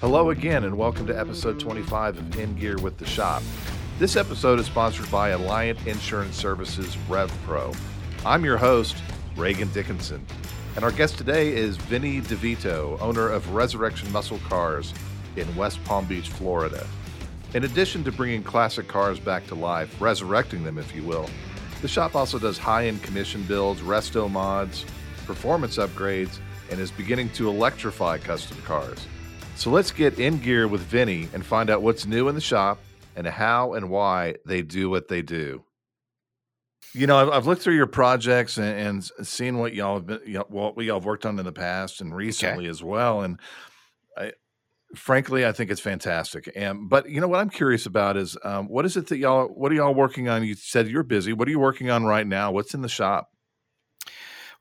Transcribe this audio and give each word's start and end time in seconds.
Hello 0.00 0.30
again, 0.30 0.62
and 0.62 0.78
welcome 0.78 1.08
to 1.08 1.18
episode 1.18 1.58
25 1.58 2.18
of 2.18 2.38
In 2.38 2.54
Gear 2.54 2.76
with 2.78 2.98
the 2.98 3.04
Shop. 3.04 3.42
This 3.98 4.14
episode 4.14 4.60
is 4.60 4.66
sponsored 4.66 5.10
by 5.10 5.32
Alliant 5.32 5.84
Insurance 5.88 6.36
Services 6.36 6.94
RevPro. 7.08 7.76
I'm 8.24 8.44
your 8.44 8.58
host, 8.58 8.94
Reagan 9.34 9.72
Dickinson, 9.72 10.24
and 10.76 10.84
our 10.84 10.92
guest 10.92 11.18
today 11.18 11.52
is 11.52 11.76
Vinny 11.76 12.20
DeVito, 12.20 13.00
owner 13.00 13.28
of 13.28 13.52
Resurrection 13.52 14.12
Muscle 14.12 14.38
Cars 14.48 14.94
in 15.34 15.52
West 15.56 15.82
Palm 15.82 16.06
Beach, 16.06 16.28
Florida. 16.28 16.86
In 17.54 17.64
addition 17.64 18.04
to 18.04 18.12
bringing 18.12 18.44
classic 18.44 18.86
cars 18.86 19.18
back 19.18 19.48
to 19.48 19.56
life, 19.56 20.00
resurrecting 20.00 20.62
them, 20.62 20.78
if 20.78 20.94
you 20.94 21.02
will, 21.02 21.28
the 21.82 21.88
shop 21.88 22.14
also 22.14 22.38
does 22.38 22.56
high 22.56 22.86
end 22.86 23.02
commission 23.02 23.42
builds, 23.42 23.80
resto 23.80 24.30
mods, 24.30 24.84
performance 25.26 25.76
upgrades, 25.76 26.38
and 26.70 26.78
is 26.78 26.92
beginning 26.92 27.30
to 27.30 27.48
electrify 27.48 28.16
custom 28.16 28.62
cars. 28.62 29.04
So 29.58 29.70
let's 29.70 29.90
get 29.90 30.20
in 30.20 30.38
gear 30.38 30.68
with 30.68 30.82
Vinny 30.82 31.28
and 31.32 31.44
find 31.44 31.68
out 31.68 31.82
what's 31.82 32.06
new 32.06 32.28
in 32.28 32.36
the 32.36 32.40
shop 32.40 32.78
and 33.16 33.26
how 33.26 33.72
and 33.72 33.90
why 33.90 34.36
they 34.46 34.62
do 34.62 34.88
what 34.88 35.08
they 35.08 35.20
do. 35.20 35.64
You 36.94 37.08
know, 37.08 37.16
I've, 37.16 37.28
I've 37.30 37.46
looked 37.48 37.62
through 37.62 37.74
your 37.74 37.88
projects 37.88 38.56
and, 38.56 39.10
and 39.10 39.26
seen 39.26 39.58
what 39.58 39.74
y'all 39.74 39.96
have 39.96 40.06
been, 40.06 40.20
you 40.24 40.34
know, 40.34 40.46
what 40.48 40.76
we 40.76 40.90
all 40.90 41.00
have 41.00 41.06
worked 41.06 41.26
on 41.26 41.36
in 41.40 41.44
the 41.44 41.50
past 41.50 42.00
and 42.00 42.14
recently 42.14 42.66
okay. 42.66 42.70
as 42.70 42.84
well. 42.84 43.22
And 43.22 43.40
I, 44.16 44.32
frankly, 44.94 45.44
I 45.44 45.50
think 45.50 45.72
it's 45.72 45.80
fantastic. 45.80 46.52
And 46.54 46.88
but 46.88 47.10
you 47.10 47.20
know 47.20 47.26
what 47.26 47.40
I'm 47.40 47.50
curious 47.50 47.84
about 47.84 48.16
is 48.16 48.38
um, 48.44 48.68
what 48.68 48.86
is 48.86 48.96
it 48.96 49.08
that 49.08 49.18
y'all 49.18 49.46
what 49.48 49.72
are 49.72 49.74
y'all 49.74 49.92
working 49.92 50.28
on? 50.28 50.44
You 50.44 50.54
said 50.54 50.86
you're 50.86 51.02
busy. 51.02 51.32
What 51.32 51.48
are 51.48 51.50
you 51.50 51.58
working 51.58 51.90
on 51.90 52.04
right 52.04 52.28
now? 52.28 52.52
What's 52.52 52.74
in 52.74 52.82
the 52.82 52.88
shop? 52.88 53.30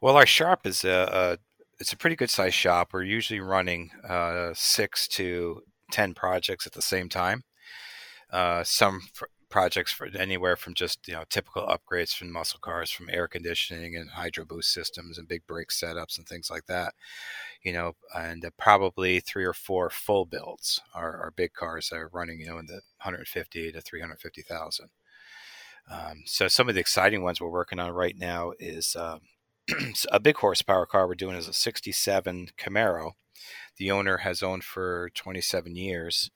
Well, 0.02 0.18
our 0.18 0.26
shop 0.26 0.66
is 0.66 0.84
a, 0.84 1.38
it's 1.80 1.94
a 1.94 1.98
pretty 1.98 2.16
good 2.16 2.30
sized 2.30 2.56
shop. 2.56 2.90
We're 2.94 3.04
usually 3.04 3.40
running 3.40 3.92
uh, 4.08 4.52
six 4.56 5.08
to 5.10 5.62
ten 5.92 6.14
projects 6.14 6.66
at 6.66 6.74
the 6.74 6.82
same 6.82 7.10
time. 7.10 7.44
Uh, 8.32 8.64
some 8.64 9.02
pr- 9.14 9.26
projects 9.50 9.92
for 9.94 10.08
anywhere 10.18 10.56
from 10.56 10.74
just 10.74 11.08
you 11.08 11.14
know 11.14 11.24
typical 11.30 11.66
upgrades 11.68 12.16
from 12.16 12.32
muscle 12.32 12.60
cars, 12.62 12.92
from 12.92 13.10
air 13.10 13.28
conditioning 13.28 13.96
and 13.96 14.10
hydro 14.12 14.46
boost 14.46 14.74
systems 14.74 15.18
and 15.18 15.28
big 15.28 15.46
brake 15.48 15.70
setups 15.70 16.18
and 16.18 16.28
things 16.28 16.50
like 16.50 16.66
that. 16.66 16.94
You 17.64 17.74
know, 17.74 17.94
and 18.16 18.44
uh, 18.44 18.50
probably 18.58 19.20
three 19.20 19.46
or 19.46 19.54
four 19.54 19.90
full 19.90 20.26
builds 20.26 20.82
are, 20.94 21.18
are 21.18 21.34
big 21.36 21.54
cars 21.54 21.90
that 21.90 21.98
are 21.98 22.10
running 22.14 22.40
you 22.42 22.48
know 22.48 22.58
in 22.58 22.66
the 22.66 22.82
150 23.04 23.72
to 23.72 23.82
350,000. 23.82 24.90
Um, 25.90 26.24
so 26.26 26.48
some 26.48 26.68
of 26.68 26.76
the 26.76 26.82
exciting 26.82 27.24
ones 27.24 27.40
we're 27.40 27.50
working 27.50 27.80
on 27.80 27.92
right 27.92 28.18
now 28.18 28.52
is 28.60 28.96
um, 28.98 29.22
a 30.12 30.20
big 30.20 30.38
horsepower 30.38 30.86
car 30.86 31.08
we're 31.08 31.16
doing 31.16 31.36
is 31.36 31.48
a 31.48 31.54
67 31.54 32.50
Camaro. 32.58 33.14
The 33.78 33.92
owner 33.92 34.18
has 34.18 34.42
owned 34.42 34.64
for 34.64 35.10
27 35.14 35.76
years. 35.76 36.32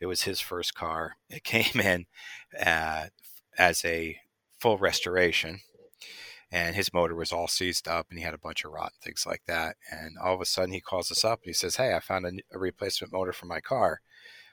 It 0.00 0.06
was 0.06 0.22
his 0.22 0.40
first 0.40 0.74
car. 0.74 1.16
It 1.28 1.44
came 1.44 1.80
in 1.80 2.06
uh, 2.58 3.06
as 3.58 3.84
a 3.84 4.18
full 4.58 4.78
restoration, 4.78 5.60
and 6.50 6.74
his 6.74 6.92
motor 6.92 7.14
was 7.14 7.32
all 7.32 7.48
seized 7.48 7.86
up, 7.86 8.06
and 8.08 8.18
he 8.18 8.24
had 8.24 8.34
a 8.34 8.38
bunch 8.38 8.64
of 8.64 8.72
rot 8.72 8.92
and 8.94 9.02
things 9.02 9.24
like 9.26 9.42
that. 9.46 9.76
And 9.90 10.16
all 10.18 10.34
of 10.34 10.40
a 10.40 10.46
sudden, 10.46 10.72
he 10.72 10.80
calls 10.80 11.12
us 11.12 11.24
up 11.24 11.40
and 11.42 11.50
he 11.50 11.52
says, 11.52 11.76
"Hey, 11.76 11.94
I 11.94 12.00
found 12.00 12.26
a, 12.26 12.32
a 12.52 12.58
replacement 12.58 13.12
motor 13.12 13.32
for 13.32 13.46
my 13.46 13.60
car." 13.60 14.00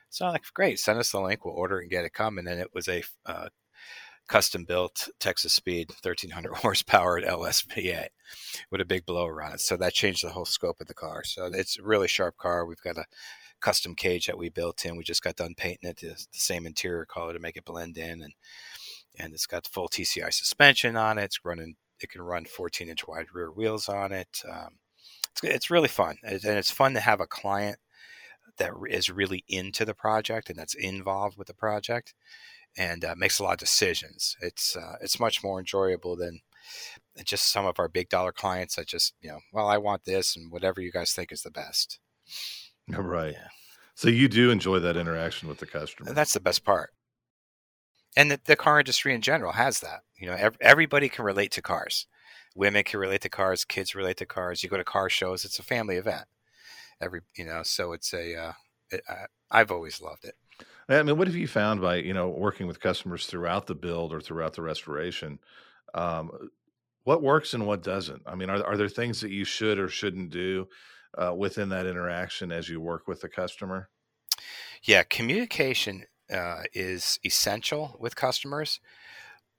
So 0.09 0.25
I'm 0.25 0.33
like, 0.33 0.43
"Great, 0.53 0.79
send 0.79 0.99
us 0.99 1.11
the 1.11 1.21
link. 1.21 1.45
We'll 1.45 1.55
order 1.55 1.79
and 1.79 1.89
get 1.89 2.05
it 2.05 2.13
coming." 2.13 2.47
And 2.47 2.59
it 2.59 2.73
was 2.73 2.87
a 2.89 3.03
uh, 3.25 3.49
custom 4.27 4.65
built 4.65 5.09
Texas 5.19 5.53
Speed 5.53 5.89
1300 5.89 6.53
horsepower 6.55 7.17
at 7.17 7.25
LSPA 7.25 8.07
with 8.71 8.81
a 8.81 8.85
big 8.85 9.05
blower 9.05 9.41
on 9.41 9.53
it. 9.53 9.61
So 9.61 9.77
that 9.77 9.93
changed 9.93 10.23
the 10.23 10.29
whole 10.29 10.45
scope 10.45 10.81
of 10.81 10.87
the 10.87 10.93
car. 10.93 11.23
So 11.23 11.45
it's 11.45 11.79
a 11.79 11.83
really 11.83 12.07
sharp 12.07 12.37
car. 12.37 12.65
We've 12.65 12.81
got 12.81 12.97
a 12.97 13.05
custom 13.59 13.95
cage 13.95 14.27
that 14.27 14.37
we 14.37 14.49
built 14.49 14.85
in. 14.85 14.97
We 14.97 15.03
just 15.03 15.23
got 15.23 15.35
done 15.35 15.55
painting 15.55 15.89
it 15.89 15.97
the 15.97 16.15
same 16.31 16.65
interior 16.65 17.05
color 17.05 17.33
to 17.33 17.39
make 17.39 17.57
it 17.57 17.65
blend 17.65 17.97
in, 17.97 18.21
and 18.21 18.33
and 19.19 19.33
it's 19.33 19.47
got 19.47 19.63
the 19.63 19.69
full 19.69 19.89
TCI 19.89 20.31
suspension 20.33 20.95
on 20.95 21.17
it. 21.17 21.25
It's 21.25 21.45
running. 21.45 21.75
It 21.99 22.11
can 22.11 22.21
run 22.21 22.45
14 22.45 22.89
inch 22.89 23.07
wide 23.07 23.27
rear 23.33 23.51
wheels 23.51 23.89
on 23.89 24.11
it. 24.11 24.43
Um, 24.47 24.77
it's 25.31 25.43
it's 25.43 25.71
really 25.71 25.87
fun, 25.87 26.17
and 26.23 26.43
it's 26.43 26.71
fun 26.71 26.93
to 26.93 26.99
have 26.99 27.21
a 27.21 27.27
client 27.27 27.79
that 28.57 28.71
is 28.89 29.09
really 29.09 29.43
into 29.47 29.85
the 29.85 29.93
project 29.93 30.49
and 30.49 30.57
that's 30.57 30.73
involved 30.73 31.37
with 31.37 31.47
the 31.47 31.53
project 31.53 32.13
and 32.77 33.03
uh, 33.03 33.15
makes 33.17 33.39
a 33.39 33.43
lot 33.43 33.53
of 33.53 33.59
decisions. 33.59 34.35
It's 34.41 34.75
uh, 34.75 34.95
it's 35.01 35.19
much 35.19 35.43
more 35.43 35.59
enjoyable 35.59 36.15
than 36.15 36.41
just 37.23 37.51
some 37.51 37.65
of 37.65 37.79
our 37.79 37.87
big 37.87 38.09
dollar 38.09 38.31
clients 38.31 38.75
that 38.75 38.87
just 38.87 39.13
you 39.21 39.29
know, 39.29 39.39
well, 39.51 39.67
I 39.67 39.77
want 39.77 40.05
this 40.05 40.35
and 40.35 40.51
whatever 40.51 40.81
you 40.81 40.91
guys 40.91 41.11
think 41.11 41.31
is 41.31 41.41
the 41.41 41.51
best. 41.51 41.99
Right. 42.87 43.33
Yeah. 43.33 43.47
So 43.95 44.09
you 44.09 44.27
do 44.27 44.51
enjoy 44.51 44.79
that 44.79 44.95
interaction 44.95 45.49
with 45.49 45.57
the 45.57 45.65
customer. 45.65 46.09
And 46.09 46.17
that's 46.17 46.33
the 46.33 46.39
best 46.39 46.63
part. 46.63 46.91
And 48.15 48.31
the, 48.31 48.39
the 48.45 48.55
car 48.55 48.79
industry 48.79 49.13
in 49.13 49.21
general 49.21 49.53
has 49.53 49.79
that. 49.79 50.01
You 50.17 50.27
know, 50.27 50.35
ev- 50.35 50.57
everybody 50.61 51.09
can 51.09 51.25
relate 51.25 51.51
to 51.53 51.61
cars. 51.61 52.05
Women 52.55 52.83
can 52.83 52.99
relate 52.99 53.21
to 53.21 53.29
cars. 53.29 53.65
Kids 53.65 53.95
relate 53.95 54.17
to 54.17 54.25
cars. 54.25 54.63
You 54.63 54.69
go 54.69 54.77
to 54.77 54.83
car 54.83 55.09
shows. 55.09 55.45
It's 55.45 55.59
a 55.59 55.63
family 55.63 55.95
event. 55.95 56.25
Every 57.01 57.21
you 57.35 57.45
know, 57.45 57.61
so 57.63 57.91
it's 57.93 58.13
a. 58.13 58.35
Uh, 58.35 58.51
it, 58.89 59.01
uh, 59.07 59.25
I've 59.51 59.71
always 59.71 60.01
loved 60.01 60.25
it. 60.25 60.35
I 60.89 61.03
mean, 61.03 61.17
what 61.17 61.27
have 61.27 61.35
you 61.35 61.47
found 61.47 61.81
by 61.81 61.97
you 61.97 62.13
know 62.13 62.29
working 62.29 62.67
with 62.67 62.79
customers 62.79 63.27
throughout 63.27 63.67
the 63.67 63.75
build 63.75 64.13
or 64.13 64.21
throughout 64.21 64.53
the 64.53 64.61
restoration? 64.61 65.39
Um, 65.93 66.49
what 67.03 67.21
works 67.21 67.53
and 67.53 67.65
what 67.65 67.83
doesn't? 67.83 68.21
I 68.25 68.35
mean, 68.35 68.49
are 68.49 68.63
are 68.65 68.77
there 68.77 68.89
things 68.89 69.21
that 69.21 69.31
you 69.31 69.43
should 69.43 69.79
or 69.79 69.89
shouldn't 69.89 70.29
do 70.29 70.67
uh, 71.17 71.33
within 71.35 71.69
that 71.69 71.85
interaction 71.85 72.51
as 72.51 72.69
you 72.69 72.79
work 72.79 73.07
with 73.07 73.21
the 73.21 73.29
customer? 73.29 73.89
Yeah, 74.83 75.03
communication 75.03 76.05
uh, 76.31 76.63
is 76.73 77.19
essential 77.25 77.97
with 77.99 78.15
customers 78.15 78.79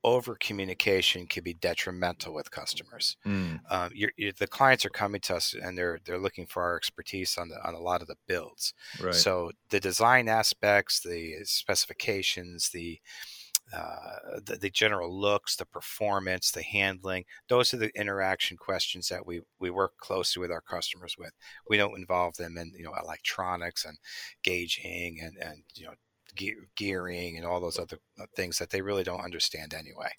over 0.05 0.37
communication 0.37 1.27
can 1.27 1.43
be 1.43 1.55
detrimental 1.55 2.33
with 2.33 2.51
customers. 2.51 3.17
Mm. 3.27 3.61
Um, 3.71 3.91
you're, 3.95 4.13
you're, 4.17 4.33
the 4.33 4.47
clients 4.47 4.85
are 4.85 4.91
coming 4.91 5.21
to 5.23 5.37
us 5.37 5.55
and 5.61 5.77
they're 5.77 5.99
they're 6.05 6.21
looking 6.21 6.47
for 6.47 6.63
our 6.63 6.77
expertise 6.77 7.37
on 7.37 7.49
the 7.49 7.57
on 7.67 7.75
a 7.75 7.81
lot 7.81 8.01
of 8.01 8.09
the 8.09 8.17
builds. 8.27 8.75
Right. 9.01 9.15
So 9.15 9.51
the 9.71 9.81
design 9.81 10.29
aspects, 10.29 11.01
the 11.01 11.35
specifications, 11.45 12.71
the 12.71 13.01
uh, 13.71 14.41
the, 14.47 14.57
the, 14.57 14.71
general 14.71 15.15
looks, 15.15 15.57
the 15.57 15.67
performance, 15.67 16.51
the 16.51 16.63
handling. 16.63 17.25
Those 17.49 17.75
are 17.75 17.77
the 17.77 17.95
interaction 17.95 18.57
questions 18.57 19.09
that 19.09 19.27
we, 19.27 19.43
we 19.59 19.69
work 19.69 19.99
closely 19.99 20.41
with 20.41 20.51
our 20.51 20.63
customers 20.63 21.17
with. 21.19 21.33
We 21.69 21.77
don't 21.77 21.99
involve 21.99 22.37
them 22.37 22.57
in 22.57 22.73
you 22.75 22.85
know 22.85 22.95
electronics 22.95 23.85
and 23.85 23.99
gauging 24.43 25.21
and, 25.23 25.37
and 25.37 25.65
you 25.75 25.85
know 25.85 25.93
gearing 26.77 27.37
and 27.37 27.47
all 27.47 27.61
those 27.61 27.79
other 27.79 27.99
uh, 28.21 28.27
things 28.35 28.59
that 28.59 28.71
they 28.71 28.81
really 28.81 29.03
don't 29.03 29.25
understand 29.25 29.75
anyway. 29.75 30.11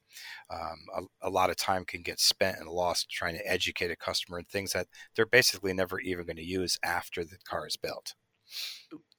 Um, 0.49 1.09
a, 1.23 1.27
a, 1.27 1.29
lot 1.29 1.49
of 1.49 1.55
time 1.55 1.85
can 1.85 2.01
get 2.01 2.19
spent 2.19 2.57
and 2.59 2.69
lost 2.69 3.09
trying 3.09 3.35
to 3.35 3.47
educate 3.47 3.91
a 3.91 3.95
customer 3.95 4.37
and 4.39 4.47
things 4.47 4.73
that 4.73 4.87
they're 5.15 5.25
basically 5.25 5.73
never 5.73 5.99
even 5.99 6.25
going 6.25 6.37
to 6.37 6.43
use 6.45 6.77
after 6.83 7.23
the 7.23 7.37
car 7.47 7.67
is 7.67 7.77
built. 7.77 8.15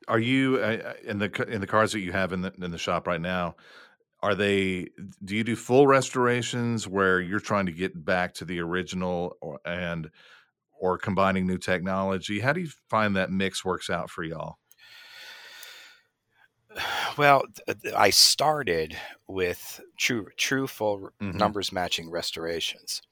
Are 0.09 0.19
you 0.19 0.57
uh, 0.57 0.79
uh, 0.85 0.93
in 1.05 1.19
the 1.19 1.47
in 1.49 1.61
the 1.61 1.67
cars 1.67 1.93
that 1.93 2.01
you 2.01 2.13
have 2.13 2.33
in 2.33 2.43
the 2.43 2.53
in 2.61 2.71
the 2.71 2.79
shop 2.79 3.07
right 3.07 3.21
now? 3.21 3.57
Are 4.23 4.35
they? 4.35 4.89
Do 5.25 5.37
you 5.37 5.45
do 5.45 5.57
full 5.57 5.87
restorations 5.87 6.89
where 6.89 7.21
you're 7.21 7.41
trying 7.41 7.67
to 7.67 7.73
get 7.73 8.05
back 8.05 8.35
to 8.35 8.45
the 8.45 8.61
original, 8.61 9.37
or, 9.41 9.61
and 9.65 10.11
or 10.81 10.99
combining 10.99 11.47
new 11.47 11.59
technology? 11.59 12.41
How 12.41 12.53
do 12.53 12.61
you 12.61 12.71
find 12.89 13.17
that 13.17 13.31
mix 13.31 13.65
works 13.65 13.89
out 13.89 14.11
for 14.11 14.25
y'all? 14.25 14.57
Well, 17.17 17.45
I 17.97 18.11
started 18.11 18.97
with 19.27 19.81
true 19.99 20.29
true 20.37 20.67
full 20.67 21.11
mm-hmm. 21.21 21.37
numbers 21.37 21.73
matching 21.73 22.11
restorations, 22.11 23.03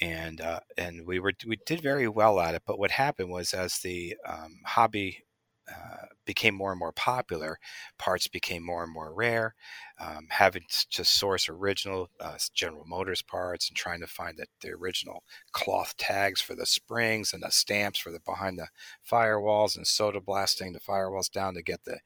and 0.00 0.40
uh, 0.40 0.60
and 0.76 1.06
we 1.06 1.18
were 1.18 1.32
we 1.46 1.58
did 1.66 1.80
very 1.80 2.08
well 2.08 2.40
at 2.40 2.54
it. 2.54 2.62
But 2.66 2.78
what 2.78 2.92
happened 2.92 3.30
was 3.30 3.54
as 3.54 3.78
the 3.78 4.16
um, 4.26 4.60
hobby 4.64 5.24
uh, 5.68 6.06
became 6.26 6.54
more 6.54 6.72
and 6.72 6.78
more 6.78 6.92
popular, 6.92 7.58
parts 7.98 8.26
became 8.28 8.64
more 8.64 8.82
and 8.82 8.92
more 8.92 9.12
rare. 9.14 9.54
Um, 9.98 10.26
having 10.30 10.64
to 10.90 11.04
source 11.04 11.48
original 11.48 12.10
uh, 12.20 12.36
General 12.52 12.84
Motors 12.86 13.22
parts 13.22 13.68
and 13.68 13.76
trying 13.76 14.00
to 14.00 14.06
find 14.06 14.36
the, 14.36 14.46
the 14.60 14.70
original 14.70 15.22
cloth 15.52 15.94
tags 15.96 16.40
for 16.40 16.54
the 16.54 16.66
springs 16.66 17.32
and 17.32 17.42
the 17.42 17.50
stamps 17.50 17.98
for 17.98 18.10
the 18.10 18.20
behind 18.20 18.58
the 18.58 18.68
firewalls 19.08 19.76
and 19.76 19.86
soda 19.86 20.20
blasting 20.20 20.72
the 20.72 20.80
firewalls 20.80 21.30
down 21.30 21.54
to 21.54 21.62
get 21.62 21.84
the 21.84 21.98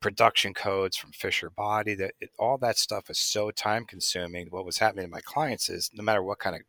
production 0.00 0.54
codes 0.54 0.96
from 0.96 1.12
Fisher 1.12 1.50
Body. 1.50 1.94
That 1.94 2.14
all 2.38 2.58
that 2.58 2.78
stuff 2.78 3.10
is 3.10 3.18
so 3.18 3.50
time 3.50 3.84
consuming. 3.84 4.46
What 4.50 4.66
was 4.66 4.78
happening 4.78 5.06
to 5.06 5.10
my 5.10 5.20
clients 5.20 5.68
is 5.68 5.90
no 5.92 6.04
matter 6.04 6.22
what 6.22 6.38
kind 6.38 6.56
of 6.56 6.62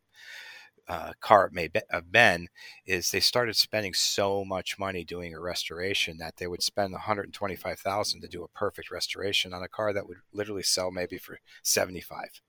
uh, 0.88 1.12
car 1.20 1.46
it 1.46 1.52
may 1.52 1.68
have 1.90 2.10
been 2.10 2.48
is 2.86 3.10
they 3.10 3.20
started 3.20 3.56
spending 3.56 3.92
so 3.92 4.44
much 4.44 4.78
money 4.78 5.04
doing 5.04 5.34
a 5.34 5.40
restoration 5.40 6.16
that 6.18 6.36
they 6.36 6.46
would 6.46 6.62
spend 6.62 6.92
125,000 6.92 8.20
to 8.20 8.28
do 8.28 8.42
a 8.42 8.48
perfect 8.48 8.90
restoration 8.90 9.52
on 9.52 9.62
a 9.62 9.68
car 9.68 9.92
that 9.92 10.08
would 10.08 10.18
literally 10.32 10.62
sell 10.62 10.90
maybe 10.90 11.18
for 11.18 11.38
75. 11.62 12.40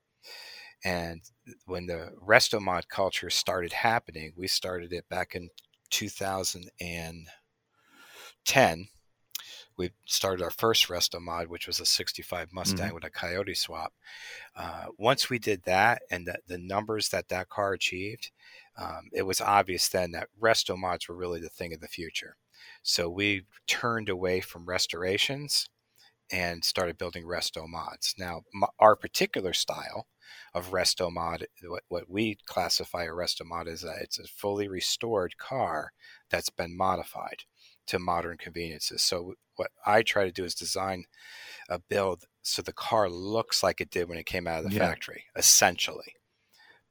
And 0.85 1.21
when 1.65 1.87
the 1.87 2.13
restomod 2.25 2.87
culture 2.87 3.29
started 3.29 3.73
happening, 3.73 4.31
we 4.37 4.47
started 4.47 4.93
it 4.93 5.09
back 5.09 5.35
in 5.35 5.49
2010 5.89 8.87
we 9.79 9.91
started 10.05 10.43
our 10.43 10.51
first 10.51 10.89
resto 10.89 11.21
mod, 11.21 11.47
which 11.47 11.65
was 11.65 11.79
a 11.79 11.85
65 11.85 12.51
Mustang 12.51 12.87
mm-hmm. 12.87 12.95
with 12.95 13.05
a 13.05 13.09
Coyote 13.09 13.55
swap. 13.55 13.93
Uh, 14.53 14.87
once 14.97 15.29
we 15.29 15.39
did 15.39 15.63
that 15.63 16.01
and 16.11 16.27
the, 16.27 16.37
the 16.47 16.57
numbers 16.57 17.07
that 17.09 17.29
that 17.29 17.47
car 17.47 17.71
achieved, 17.71 18.29
um, 18.77 19.09
it 19.13 19.21
was 19.21 19.39
obvious 19.39 19.87
then 19.87 20.11
that 20.11 20.27
resto 20.39 20.77
mods 20.77 21.07
were 21.07 21.15
really 21.15 21.39
the 21.39 21.47
thing 21.47 21.73
of 21.73 21.79
the 21.79 21.87
future. 21.87 22.35
So 22.83 23.09
we 23.09 23.45
turned 23.67 24.09
away 24.09 24.41
from 24.41 24.65
restorations 24.65 25.69
and 26.29 26.65
started 26.65 26.97
building 26.97 27.23
resto 27.23 27.65
mods. 27.65 28.15
Now, 28.17 28.41
our 28.79 28.97
particular 28.97 29.53
style 29.53 30.07
of 30.53 30.71
resto 30.71 31.09
mod, 31.09 31.47
what, 31.65 31.83
what 31.87 32.09
we 32.09 32.37
classify 32.45 33.05
a 33.05 33.11
resto 33.11 33.45
mod 33.45 33.69
is 33.69 33.81
that 33.81 34.01
it's 34.01 34.19
a 34.19 34.27
fully 34.27 34.67
restored 34.67 35.37
car 35.37 35.93
that's 36.29 36.49
been 36.49 36.75
modified 36.75 37.43
to 37.89 37.99
modern 37.99 38.37
conveniences. 38.37 39.03
So 39.03 39.33
what 39.55 39.71
I 39.85 40.01
try 40.01 40.23
to 40.23 40.31
do 40.31 40.45
is 40.45 40.55
design 40.55 41.05
a 41.69 41.79
build 41.79 42.25
so 42.41 42.61
the 42.61 42.73
car 42.73 43.09
looks 43.09 43.61
like 43.61 43.81
it 43.81 43.91
did 43.91 44.09
when 44.09 44.17
it 44.17 44.25
came 44.25 44.47
out 44.47 44.63
of 44.63 44.69
the 44.69 44.75
yeah. 44.75 44.87
factory, 44.87 45.25
essentially 45.35 46.15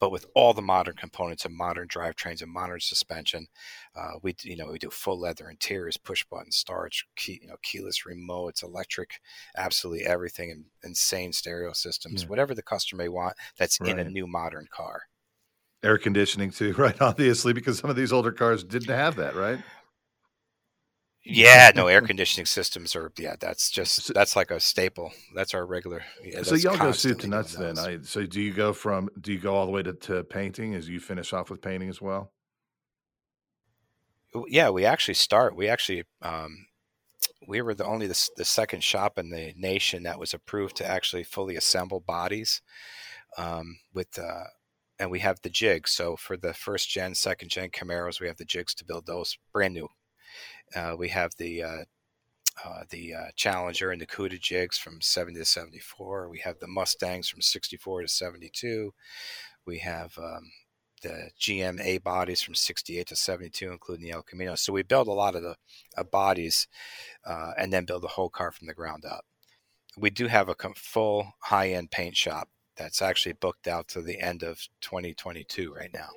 but 0.00 0.12
with 0.12 0.26
all 0.34 0.54
the 0.54 0.62
modern 0.62 0.94
components 0.94 1.44
and 1.44 1.54
modern 1.54 1.88
drivetrains 1.88 2.42
and 2.42 2.52
modern 2.52 2.80
suspension. 2.80 3.46
Uh, 3.96 4.12
we 4.22 4.34
you 4.42 4.56
know 4.56 4.70
we 4.70 4.78
do 4.78 4.90
full 4.90 5.18
leather 5.18 5.50
interiors, 5.50 5.96
push 5.96 6.24
button 6.24 6.52
starts, 6.52 7.02
key, 7.16 7.40
you 7.42 7.48
know 7.48 7.56
keyless 7.62 8.02
remotes, 8.08 8.62
electric, 8.62 9.20
absolutely 9.56 10.06
everything, 10.06 10.50
and 10.50 10.64
insane 10.84 11.32
stereo 11.32 11.72
systems, 11.72 12.22
yeah. 12.22 12.28
whatever 12.28 12.54
the 12.54 12.62
customer 12.62 13.02
may 13.02 13.08
want. 13.08 13.34
That's 13.58 13.80
right. 13.80 13.90
in 13.90 13.98
a 13.98 14.10
new 14.10 14.26
modern 14.26 14.66
car. 14.70 15.02
Air 15.82 15.98
conditioning 15.98 16.50
too, 16.50 16.72
right? 16.78 17.00
Obviously, 17.00 17.52
because 17.52 17.78
some 17.78 17.90
of 17.90 17.96
these 17.96 18.12
older 18.12 18.32
cars 18.32 18.64
didn't 18.64 18.94
have 18.94 19.16
that, 19.16 19.34
right? 19.34 19.58
Yeah, 21.30 21.72
no 21.74 21.88
air 21.88 22.00
conditioning 22.06 22.46
systems 22.46 22.96
are 22.96 23.12
yeah. 23.18 23.36
That's 23.38 23.70
just 23.70 24.14
that's 24.14 24.34
like 24.34 24.50
a 24.50 24.58
staple. 24.58 25.12
That's 25.34 25.52
our 25.52 25.66
regular. 25.66 26.02
Yeah, 26.24 26.42
so 26.42 26.54
y'all 26.54 26.78
go 26.78 26.92
soup 26.92 27.20
to 27.20 27.28
nuts 27.28 27.54
then. 27.54 27.78
I, 27.78 27.98
so 28.02 28.24
do 28.24 28.40
you 28.40 28.52
go 28.52 28.72
from 28.72 29.10
do 29.20 29.32
you 29.32 29.38
go 29.38 29.54
all 29.54 29.66
the 29.66 29.72
way 29.72 29.82
to, 29.82 29.92
to 29.92 30.24
painting 30.24 30.74
as 30.74 30.88
you 30.88 31.00
finish 31.00 31.32
off 31.34 31.50
with 31.50 31.60
painting 31.60 31.90
as 31.90 32.00
well? 32.00 32.32
Yeah, 34.46 34.70
we 34.70 34.86
actually 34.86 35.14
start. 35.14 35.54
We 35.54 35.68
actually 35.68 36.04
um, 36.22 36.66
we 37.46 37.60
were 37.60 37.74
the 37.74 37.84
only 37.84 38.06
the, 38.06 38.28
the 38.36 38.44
second 38.44 38.82
shop 38.82 39.18
in 39.18 39.28
the 39.28 39.52
nation 39.54 40.04
that 40.04 40.18
was 40.18 40.32
approved 40.32 40.76
to 40.76 40.86
actually 40.86 41.24
fully 41.24 41.56
assemble 41.56 42.00
bodies 42.00 42.62
um, 43.36 43.78
with. 43.92 44.18
Uh, 44.18 44.44
and 45.00 45.12
we 45.12 45.20
have 45.20 45.38
the 45.42 45.48
jigs. 45.48 45.92
So 45.92 46.16
for 46.16 46.36
the 46.36 46.52
first 46.52 46.90
gen, 46.90 47.14
second 47.14 47.50
gen 47.50 47.68
Camaros, 47.68 48.20
we 48.20 48.26
have 48.26 48.36
the 48.36 48.44
jigs 48.44 48.74
to 48.74 48.84
build 48.84 49.06
those 49.06 49.38
brand 49.52 49.74
new 49.74 49.88
uh, 50.74 50.94
we 50.98 51.08
have 51.08 51.32
the 51.36 51.62
uh, 51.62 51.84
uh, 52.64 52.82
the 52.90 53.14
uh, 53.14 53.26
Challenger 53.36 53.90
and 53.90 54.00
the 54.00 54.06
Cuda 54.06 54.40
jigs 54.40 54.78
from 54.78 55.00
70 55.00 55.38
to 55.38 55.44
74. 55.44 56.28
We 56.28 56.38
have 56.40 56.58
the 56.58 56.66
Mustangs 56.66 57.28
from 57.28 57.40
64 57.40 58.02
to 58.02 58.08
72. 58.08 58.92
We 59.64 59.78
have 59.78 60.18
um, 60.18 60.50
the 61.02 61.30
GMA 61.38 62.02
bodies 62.02 62.42
from 62.42 62.54
68 62.54 63.06
to 63.08 63.16
72, 63.16 63.70
including 63.70 64.06
the 64.06 64.12
El 64.12 64.22
Camino. 64.22 64.54
So 64.54 64.72
we 64.72 64.82
build 64.82 65.08
a 65.08 65.12
lot 65.12 65.36
of 65.36 65.42
the 65.42 65.56
uh, 65.96 66.04
bodies 66.04 66.66
uh, 67.24 67.52
and 67.56 67.72
then 67.72 67.84
build 67.84 68.02
the 68.02 68.08
whole 68.08 68.30
car 68.30 68.50
from 68.50 68.66
the 68.66 68.74
ground 68.74 69.04
up. 69.04 69.24
We 69.96 70.10
do 70.10 70.26
have 70.26 70.48
a 70.48 70.56
full 70.76 71.32
high 71.40 71.70
end 71.70 71.90
paint 71.90 72.16
shop 72.16 72.48
that's 72.76 73.02
actually 73.02 73.32
booked 73.32 73.66
out 73.66 73.88
to 73.88 74.00
the 74.00 74.20
end 74.20 74.42
of 74.42 74.68
2022 74.80 75.74
right 75.74 75.92
now. 75.92 76.08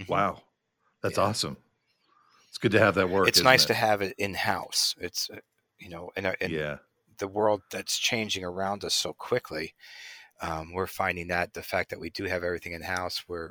Mm-hmm. 0.00 0.12
Wow. 0.12 0.42
That's 1.02 1.18
yeah. 1.18 1.24
awesome. 1.24 1.56
It's 2.48 2.58
good 2.58 2.72
to 2.72 2.80
have 2.80 2.94
that 2.94 3.10
work. 3.10 3.28
It's 3.28 3.42
nice 3.42 3.64
it? 3.64 3.68
to 3.68 3.74
have 3.74 4.02
it 4.02 4.14
in 4.18 4.34
house. 4.34 4.94
It's 5.00 5.30
uh, 5.30 5.36
you 5.78 5.88
know, 5.88 6.10
and, 6.16 6.34
and 6.40 6.52
yeah, 6.52 6.78
the 7.18 7.28
world 7.28 7.62
that's 7.70 7.98
changing 7.98 8.44
around 8.44 8.84
us 8.84 8.94
so 8.94 9.12
quickly. 9.12 9.74
Um, 10.40 10.72
we're 10.72 10.86
finding 10.86 11.28
that 11.28 11.54
the 11.54 11.62
fact 11.62 11.90
that 11.90 12.00
we 12.00 12.10
do 12.10 12.24
have 12.24 12.44
everything 12.44 12.72
in 12.72 12.82
house, 12.82 13.24
we're 13.28 13.50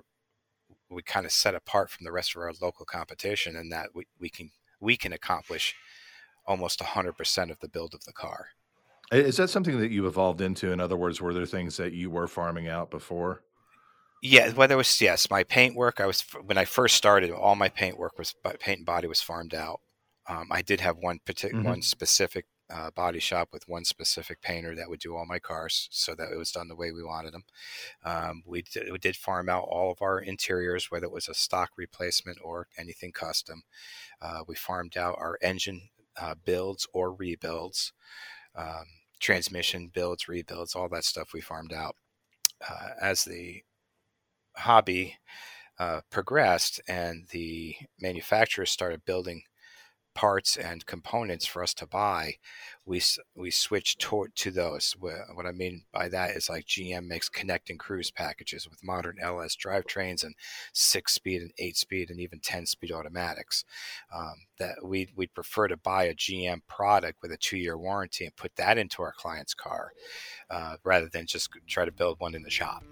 we 0.89 1.01
kind 1.01 1.25
of 1.25 1.31
set 1.31 1.53
apart 1.53 1.89
from 1.89 2.05
the 2.05 2.11
rest 2.11 2.35
of 2.35 2.41
our 2.41 2.51
local 2.61 2.85
competition, 2.85 3.55
and 3.55 3.71
that 3.71 3.89
we, 3.93 4.05
we 4.19 4.29
can 4.29 4.51
we 4.79 4.95
can 4.95 5.13
accomplish 5.13 5.75
almost 6.45 6.79
100% 6.79 7.51
of 7.51 7.59
the 7.59 7.67
build 7.67 7.93
of 7.93 8.03
the 8.05 8.13
car. 8.13 8.47
Is 9.11 9.37
that 9.37 9.49
something 9.49 9.79
that 9.79 9.91
you 9.91 10.07
evolved 10.07 10.41
into? 10.41 10.71
In 10.71 10.79
other 10.79 10.97
words, 10.97 11.21
were 11.21 11.33
there 11.33 11.45
things 11.45 11.77
that 11.77 11.93
you 11.93 12.09
were 12.09 12.27
farming 12.27 12.67
out 12.67 12.91
before? 12.91 13.43
Yeah, 14.21 14.51
whether 14.51 14.73
it 14.73 14.77
was 14.77 15.01
yes, 15.01 15.29
my 15.29 15.43
paint 15.43 15.75
work. 15.75 15.99
I 15.99 16.05
was 16.05 16.21
when 16.43 16.57
I 16.57 16.65
first 16.65 16.95
started, 16.95 17.31
all 17.31 17.55
my 17.55 17.69
paint 17.69 17.97
work 17.97 18.17
was 18.17 18.33
paint 18.59 18.79
and 18.79 18.85
body 18.85 19.07
was 19.07 19.21
farmed 19.21 19.53
out. 19.53 19.81
Um, 20.27 20.47
I 20.51 20.61
did 20.61 20.81
have 20.81 20.97
one 20.97 21.19
particular 21.25 21.61
mm-hmm. 21.61 21.69
one 21.69 21.81
specific 21.81 22.45
uh, 22.69 22.91
body 22.91 23.19
shop 23.19 23.49
with 23.53 23.67
one 23.67 23.85
specific 23.85 24.41
painter 24.41 24.75
that 24.75 24.89
would 24.89 24.99
do 24.99 25.15
all 25.15 25.25
my 25.25 25.39
cars, 25.39 25.87
so 25.91 26.15
that 26.15 26.31
it 26.31 26.37
was 26.37 26.51
done 26.51 26.67
the 26.67 26.75
way 26.75 26.91
we 26.91 27.03
wanted 27.03 27.33
them. 27.33 27.43
Um, 28.03 28.43
we, 28.45 28.61
did, 28.63 28.91
we 28.91 28.97
did 28.97 29.15
farm 29.15 29.47
out 29.49 29.63
all 29.63 29.91
of 29.91 30.01
our 30.01 30.19
interiors, 30.19 30.91
whether 30.91 31.05
it 31.05 31.11
was 31.11 31.29
a 31.29 31.33
stock 31.33 31.71
replacement 31.77 32.39
or 32.43 32.67
anything 32.77 33.11
custom. 33.11 33.63
Uh, 34.21 34.41
we 34.47 34.55
farmed 34.55 34.97
out 34.97 35.15
our 35.17 35.37
engine 35.41 35.89
uh, 36.19 36.35
builds 36.43 36.87
or 36.93 37.13
rebuilds, 37.13 37.93
um, 38.55 38.85
transmission 39.19 39.89
builds, 39.93 40.27
rebuilds, 40.27 40.75
all 40.75 40.89
that 40.89 41.05
stuff 41.05 41.33
we 41.33 41.41
farmed 41.41 41.73
out. 41.73 41.95
Uh, 42.67 42.89
as 42.99 43.23
the 43.23 43.61
hobby 44.57 45.17
uh, 45.79 46.01
progressed 46.09 46.81
and 46.87 47.27
the 47.29 47.75
manufacturers 47.99 48.71
started 48.71 49.05
building 49.05 49.43
parts 50.17 50.57
and 50.57 50.83
components 50.87 51.45
for 51.45 51.61
us 51.61 51.75
to 51.75 51.85
buy, 51.85 52.33
we 52.87 52.99
we 53.35 53.51
switched 53.51 53.99
to, 53.99 54.25
to 54.33 54.49
those. 54.49 54.95
What 54.99 55.45
I 55.45 55.51
mean 55.51 55.83
by 55.93 56.09
that 56.09 56.31
is 56.31 56.49
like 56.49 56.65
GM 56.65 57.05
makes 57.05 57.29
connect 57.29 57.69
and 57.69 57.77
cruise 57.77 58.09
packages 58.09 58.67
with 58.67 58.83
modern 58.83 59.17
LS 59.21 59.55
drivetrains 59.55 60.23
and 60.23 60.33
six 60.73 61.13
speed 61.13 61.43
and 61.43 61.51
eight 61.59 61.77
speed 61.77 62.09
and 62.09 62.19
even 62.19 62.39
ten 62.39 62.65
speed 62.65 62.91
automatics. 62.91 63.63
Um, 64.13 64.47
that 64.57 64.83
we 64.83 65.07
we 65.15 65.27
prefer 65.27 65.67
to 65.67 65.77
buy 65.77 66.05
a 66.05 66.15
GM 66.15 66.61
product 66.67 67.19
with 67.21 67.31
a 67.31 67.37
two 67.37 67.57
year 67.57 67.77
warranty 67.77 68.25
and 68.25 68.35
put 68.35 68.55
that 68.55 68.79
into 68.79 69.03
our 69.03 69.13
client's 69.15 69.53
car 69.53 69.91
uh, 70.49 70.77
rather 70.83 71.09
than 71.09 71.27
just 71.27 71.51
try 71.67 71.85
to 71.85 71.91
build 71.91 72.19
one 72.19 72.33
in 72.33 72.41
the 72.41 72.49
shop. 72.49 72.83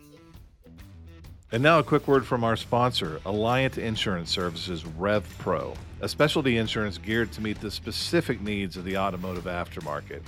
And 1.51 1.61
now 1.61 1.77
a 1.77 1.83
quick 1.83 2.07
word 2.07 2.25
from 2.25 2.43
our 2.43 2.55
sponsor, 2.55 3.21
Alliant 3.23 3.77
Insurance 3.77 4.31
Services 4.31 4.83
Rev 4.83 5.23
Pro, 5.37 5.75
a 6.01 6.09
specialty 6.09 6.57
insurance 6.57 6.97
geared 6.97 7.31
to 7.33 7.41
meet 7.41 7.61
the 7.61 7.69
specific 7.69 8.41
needs 8.41 8.77
of 8.77 8.83
the 8.83 8.97
automotive 8.97 9.43
aftermarket. 9.43 10.21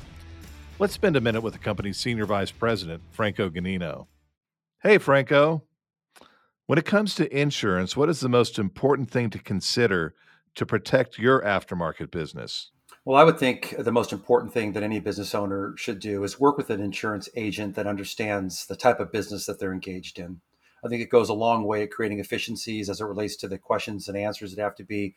Let's 0.78 0.94
spend 0.94 1.16
a 1.16 1.22
minute 1.22 1.42
with 1.42 1.54
the 1.54 1.60
company's 1.60 1.98
Senior 1.98 2.28
Vice 2.28 2.52
President, 2.52 3.02
Franco 3.12 3.50
Ganino. 3.50 4.06
Hey, 4.84 5.00
Franco. 5.00 5.64
When 6.68 6.78
it 6.78 6.86
comes 6.86 7.16
to 7.16 7.36
insurance, 7.36 7.98
what 7.98 8.10
is 8.10 8.20
the 8.20 8.30
most 8.30 8.60
important 8.60 9.10
thing 9.10 9.32
to 9.32 9.40
consider 9.40 10.14
to 10.54 10.68
protect 10.68 11.18
your 11.18 11.42
aftermarket 11.42 12.12
business? 12.12 12.70
Well, 13.06 13.18
I 13.18 13.24
would 13.24 13.40
think 13.40 13.74
the 13.80 13.92
most 13.92 14.14
important 14.14 14.54
thing 14.54 14.74
that 14.74 14.84
any 14.84 15.00
business 15.00 15.34
owner 15.34 15.74
should 15.78 16.00
do 16.00 16.24
is 16.24 16.40
work 16.40 16.58
with 16.58 16.70
an 16.70 16.82
insurance 16.82 17.28
agent 17.36 17.74
that 17.76 17.88
understands 17.88 18.68
the 18.68 18.76
type 18.76 19.00
of 19.00 19.12
business 19.12 19.48
that 19.48 19.60
they're 19.60 19.74
engaged 19.74 20.20
in. 20.20 20.42
I 20.84 20.88
think 20.88 21.02
it 21.02 21.10
goes 21.10 21.30
a 21.30 21.34
long 21.34 21.64
way 21.64 21.84
at 21.84 21.92
creating 21.92 22.20
efficiencies 22.20 22.90
as 22.90 23.02
it 23.02 23.06
relates 23.06 23.36
to 23.38 23.48
the 23.48 23.58
questions 23.58 24.08
and 24.08 24.18
answers 24.18 24.56
that 24.56 24.62
have 24.62 24.76
to 24.76 24.84
be, 24.84 25.16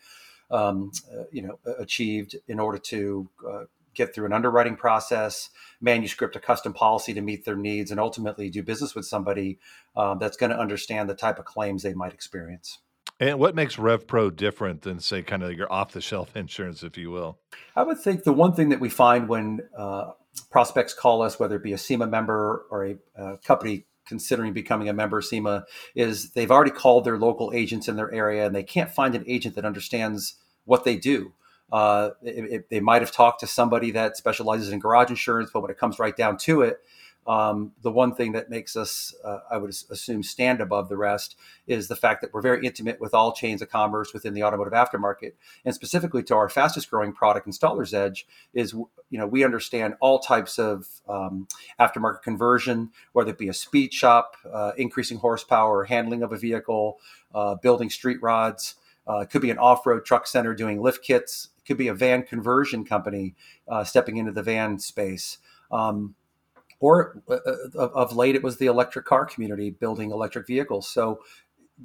um, 0.50 0.90
uh, 1.12 1.24
you 1.30 1.42
know, 1.42 1.58
achieved 1.78 2.36
in 2.48 2.58
order 2.58 2.78
to 2.78 3.28
uh, 3.48 3.64
get 3.94 4.14
through 4.14 4.26
an 4.26 4.32
underwriting 4.32 4.76
process, 4.76 5.50
manuscript 5.80 6.36
a 6.36 6.40
custom 6.40 6.72
policy 6.72 7.12
to 7.14 7.20
meet 7.20 7.44
their 7.44 7.56
needs, 7.56 7.90
and 7.90 8.00
ultimately 8.00 8.48
do 8.50 8.62
business 8.62 8.94
with 8.94 9.06
somebody 9.06 9.58
um, 9.96 10.18
that's 10.18 10.36
going 10.36 10.50
to 10.50 10.58
understand 10.58 11.08
the 11.08 11.14
type 11.14 11.38
of 11.38 11.44
claims 11.44 11.82
they 11.82 11.94
might 11.94 12.12
experience. 12.12 12.78
And 13.18 13.38
what 13.38 13.54
makes 13.54 13.76
RevPro 13.76 14.34
different 14.34 14.82
than, 14.82 14.98
say, 15.00 15.22
kind 15.22 15.42
of 15.42 15.52
your 15.52 15.70
off 15.70 15.92
the 15.92 16.00
shelf 16.00 16.34
insurance, 16.36 16.82
if 16.82 16.96
you 16.96 17.10
will? 17.10 17.38
I 17.76 17.82
would 17.82 17.98
think 17.98 18.24
the 18.24 18.32
one 18.32 18.54
thing 18.54 18.70
that 18.70 18.80
we 18.80 18.88
find 18.88 19.28
when 19.28 19.60
uh, 19.76 20.12
prospects 20.50 20.94
call 20.94 21.22
us, 21.22 21.38
whether 21.38 21.56
it 21.56 21.62
be 21.62 21.72
a 21.72 21.78
SEMA 21.78 22.06
member 22.06 22.66
or 22.70 22.86
a, 22.86 22.96
a 23.16 23.38
company 23.38 23.86
considering 24.10 24.52
becoming 24.52 24.88
a 24.88 24.92
member 24.92 25.18
of 25.18 25.24
SEMA 25.24 25.64
is 25.94 26.32
they've 26.32 26.50
already 26.50 26.72
called 26.72 27.04
their 27.04 27.16
local 27.16 27.52
agents 27.54 27.88
in 27.88 27.96
their 27.96 28.12
area 28.12 28.44
and 28.44 28.54
they 28.54 28.64
can't 28.64 28.90
find 28.90 29.14
an 29.14 29.24
agent 29.26 29.54
that 29.54 29.64
understands 29.64 30.34
what 30.64 30.84
they 30.84 30.96
do. 30.96 31.32
Uh, 31.72 32.10
it, 32.20 32.44
it, 32.52 32.70
they 32.70 32.80
might 32.80 33.00
have 33.02 33.12
talked 33.12 33.38
to 33.40 33.46
somebody 33.46 33.92
that 33.92 34.16
specializes 34.16 34.70
in 34.70 34.80
garage 34.80 35.10
insurance, 35.10 35.50
but 35.52 35.62
when 35.62 35.70
it 35.70 35.78
comes 35.78 36.00
right 36.00 36.16
down 36.16 36.36
to 36.36 36.62
it, 36.62 36.80
um, 37.26 37.72
the 37.82 37.90
one 37.90 38.14
thing 38.14 38.32
that 38.32 38.50
makes 38.50 38.76
us, 38.76 39.14
uh, 39.24 39.40
I 39.50 39.58
would 39.58 39.70
assume, 39.70 40.22
stand 40.22 40.60
above 40.60 40.88
the 40.88 40.96
rest 40.96 41.36
is 41.66 41.88
the 41.88 41.96
fact 41.96 42.22
that 42.22 42.32
we're 42.32 42.40
very 42.40 42.66
intimate 42.66 43.00
with 43.00 43.14
all 43.14 43.32
chains 43.32 43.60
of 43.62 43.70
commerce 43.70 44.12
within 44.12 44.34
the 44.34 44.42
automotive 44.42 44.72
aftermarket, 44.72 45.32
and 45.64 45.74
specifically 45.74 46.22
to 46.24 46.34
our 46.34 46.48
fastest 46.48 46.90
growing 46.90 47.12
product, 47.12 47.46
Installer's 47.46 47.92
Edge, 47.92 48.26
is 48.54 48.72
you 48.72 49.18
know 49.18 49.26
we 49.26 49.44
understand 49.44 49.94
all 50.00 50.18
types 50.18 50.58
of 50.58 50.86
um, 51.08 51.46
aftermarket 51.78 52.22
conversion, 52.22 52.90
whether 53.12 53.30
it 53.30 53.38
be 53.38 53.48
a 53.48 53.54
speed 53.54 53.92
shop, 53.92 54.36
uh, 54.50 54.72
increasing 54.76 55.18
horsepower, 55.18 55.84
handling 55.84 56.22
of 56.22 56.32
a 56.32 56.38
vehicle, 56.38 56.98
uh, 57.34 57.54
building 57.56 57.90
street 57.90 58.20
rods. 58.22 58.76
Uh, 59.08 59.18
it 59.18 59.30
could 59.30 59.42
be 59.42 59.50
an 59.50 59.58
off-road 59.58 60.04
truck 60.04 60.26
center 60.26 60.54
doing 60.54 60.80
lift 60.80 61.02
kits 61.02 61.48
It 61.58 61.66
could 61.66 61.78
be 61.78 61.88
a 61.88 61.94
van 61.94 62.22
conversion 62.22 62.84
company 62.84 63.34
uh, 63.66 63.84
stepping 63.84 64.16
into 64.16 64.32
the 64.32 64.42
van 64.42 64.78
space. 64.78 65.38
Um, 65.70 66.14
or 66.80 67.22
uh, 67.28 67.36
uh 67.76 67.88
of 67.90 68.16
late, 68.16 68.34
it 68.34 68.42
was 68.42 68.56
the 68.56 68.66
electric 68.66 69.04
car 69.04 69.24
community 69.24 69.70
building 69.70 70.10
electric 70.10 70.46
vehicles. 70.46 70.88
So 70.88 71.20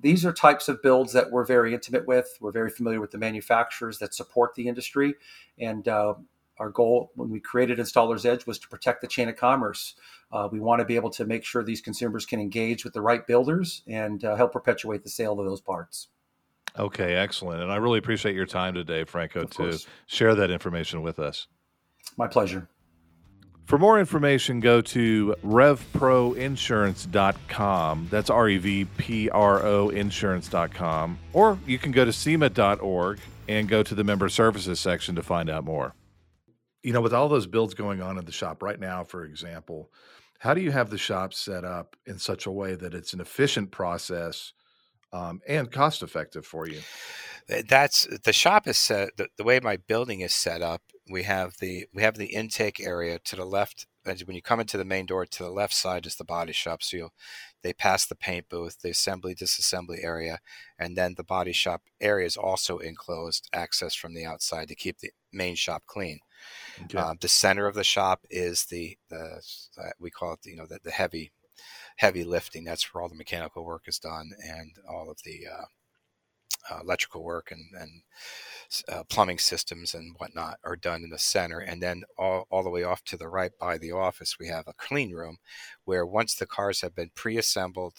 these 0.02 0.25
are 0.25 0.34
types 0.34 0.68
of 0.68 0.82
builds 0.82 1.14
that 1.14 1.32
we're 1.32 1.46
very 1.46 1.74
intimate 1.74 2.08
with. 2.08 2.38
We're 2.42 2.52
very 2.52 2.70
familiar 2.70 3.00
with 3.00 3.12
the 3.12 3.18
manufacturers 3.18 4.00
that 4.00 4.14
support 4.14 4.56
the 4.56 4.68
industry. 4.68 5.16
And 5.60 5.88
uh, 5.88 6.16
our 6.58 6.70
goal 6.70 7.12
when 7.16 7.30
we 7.30 7.40
created 7.40 7.80
Installers 7.80 8.25
Edge 8.25 8.46
was 8.46 8.60
to 8.60 8.68
protect 8.68 9.02
the 9.02 9.08
chain 9.08 9.30
of 9.30 9.36
commerce. 9.36 9.96
Uh, 10.32 10.48
we 10.52 10.60
want 10.60 10.80
to 10.80 10.86
be 10.86 10.96
able 10.96 11.10
to 11.12 11.25
make 11.25 11.44
sure 11.44 11.64
these 11.64 11.82
consumers 11.82 12.25
can 12.25 12.40
engage 12.40 12.84
with 12.84 12.94
the 12.94 13.02
right 13.02 13.25
builders 13.25 13.84
and 13.88 14.24
uh, 14.25 14.36
help 14.36 14.54
perpetuate 14.54 15.04
the 15.04 15.10
sale 15.10 15.40
of 15.40 15.46
those 15.46 15.62
parts. 15.62 16.08
Okay, 16.78 17.16
excellent. 17.16 17.62
And 17.62 17.72
I 17.72 17.78
really 17.78 18.00
appreciate 18.00 18.36
your 18.36 18.46
time 18.46 18.74
today, 18.74 19.06
Franco, 19.06 19.46
to 19.46 19.80
share 20.08 20.36
that 20.36 20.52
information 20.52 21.02
with 21.02 21.20
us. 21.20 21.48
My 22.18 22.28
pleasure. 22.28 22.68
For 23.65 23.77
more 23.79 24.00
information, 24.00 24.60
go 24.60 24.81
to 24.81 25.36
revproinsurance.com. 25.43 28.07
That's 28.12 28.29
R 28.29 28.50
E 28.50 28.57
V 28.57 28.86
P 28.98 29.29
R 29.29 29.65
O 29.65 29.89
insurance.com. 29.89 31.17
Or 31.34 31.57
you 31.65 31.79
can 31.79 31.91
go 31.91 32.05
to 32.05 32.13
SEMA.org 32.13 33.19
and 33.48 33.67
go 33.67 33.81
to 33.81 33.95
the 33.95 34.03
member 34.03 34.29
services 34.29 34.79
section 34.79 35.15
to 35.15 35.24
find 35.24 35.50
out 35.50 35.63
more. 35.63 35.95
You 36.84 36.93
know, 36.93 37.01
with 37.01 37.13
all 37.13 37.27
those 37.27 37.48
builds 37.48 37.74
going 37.74 38.03
on 38.03 38.19
in 38.19 38.25
the 38.25 38.31
shop 38.31 38.62
right 38.62 38.79
now, 38.79 39.03
for 39.03 39.25
example, 39.25 39.89
how 40.38 40.53
do 40.53 40.62
you 40.62 40.72
have 40.72 40.91
the 40.91 41.00
shop 41.00 41.34
set 41.34 41.63
up 41.63 41.95
in 42.05 42.19
such 42.19 42.45
a 42.45 42.51
way 42.51 42.75
that 42.75 42.93
it's 42.93 43.13
an 43.13 43.19
efficient 43.19 43.72
process 43.72 44.53
um, 45.12 45.41
and 45.48 45.72
cost 45.72 46.03
effective 46.03 46.45
for 46.45 46.67
you? 46.67 46.81
That's 47.67 48.07
the 48.24 48.34
shop 48.34 48.67
is 48.67 48.77
set 48.77 49.17
the, 49.17 49.27
the 49.38 49.43
way 49.43 49.60
my 49.60 49.77
building 49.77 50.19
is 50.19 50.36
set 50.36 50.62
up 50.62 50.84
we 51.09 51.24
have 51.24 51.57
the 51.59 51.85
we 51.93 52.01
have 52.01 52.15
the 52.15 52.27
intake 52.27 52.79
area 52.79 53.19
to 53.19 53.35
the 53.35 53.45
left 53.45 53.88
and 54.05 54.19
when 54.21 54.35
you 54.35 54.41
come 54.41 54.59
into 54.59 54.77
the 54.77 54.85
main 54.85 55.05
door 55.05 55.25
to 55.25 55.43
the 55.43 55.50
left 55.50 55.74
side 55.74 56.05
is 56.05 56.15
the 56.15 56.24
body 56.24 56.53
shop. 56.53 56.83
So 56.83 56.97
you 56.97 57.09
they 57.63 57.74
pass 57.74 58.05
the 58.05 58.15
paint 58.15 58.50
booth 58.50 58.81
the 58.81 58.89
assembly 58.89 59.35
disassembly 59.35 60.03
area 60.03 60.39
and 60.79 60.97
then 60.97 61.15
the 61.15 61.24
body 61.24 61.53
shop 61.53 61.83
area 62.01 62.25
is 62.25 62.38
also 62.38 62.77
enclosed 62.79 63.50
access 63.53 63.95
from 63.95 64.13
the 64.13 64.25
outside 64.25 64.67
to 64.69 64.75
keep 64.75 65.00
the 65.00 65.12
main 65.31 65.55
shop 65.55 65.83
clean. 65.85 66.19
Okay. 66.83 66.97
uh, 66.97 67.13
the 67.19 67.27
center 67.27 67.67
of 67.67 67.75
the 67.75 67.83
shop 67.83 68.25
is 68.29 68.65
the 68.65 68.97
the 69.09 69.41
uh, 69.77 69.89
we 70.00 70.09
call 70.09 70.33
it 70.33 70.39
you 70.45 70.55
know 70.55 70.65
the, 70.65 70.79
the 70.83 70.91
heavy 70.91 71.31
heavy 71.97 72.24
lifting. 72.24 72.63
That's 72.63 72.93
where 72.93 73.01
all 73.01 73.09
the 73.09 73.15
mechanical 73.15 73.63
work 73.63 73.83
is 73.88 74.00
done 74.00 74.31
and 74.43 74.71
all 74.89 75.09
of 75.09 75.19
the 75.24 75.45
uh, 75.51 75.65
uh, 76.69 76.79
electrical 76.81 77.24
work 77.24 77.51
and, 77.51 77.65
and 77.79 78.01
uh, 78.89 79.03
plumbing 79.10 79.38
systems 79.38 79.93
and 79.93 80.15
whatnot 80.17 80.57
are 80.63 80.75
done 80.75 81.03
in 81.03 81.10
the 81.10 81.19
center. 81.19 81.60
And 81.60 81.81
then 81.81 82.03
all, 82.17 82.48
all 82.50 82.63
the 82.63 82.69
way 82.69 82.84
off 82.84 83.03
to 83.05 83.17
the 83.17 83.27
right 83.27 83.51
by 83.60 83.77
the 83.77 83.91
office, 83.91 84.38
we 84.39 84.48
have 84.48 84.67
a 84.67 84.74
clean 84.74 85.12
room 85.12 85.38
where 85.84 86.05
once 86.05 86.36
the 86.36 86.45
cars 86.45 86.81
have 86.81 86.95
been 86.95 87.12
pre 87.15 87.38
assembled, 87.38 87.95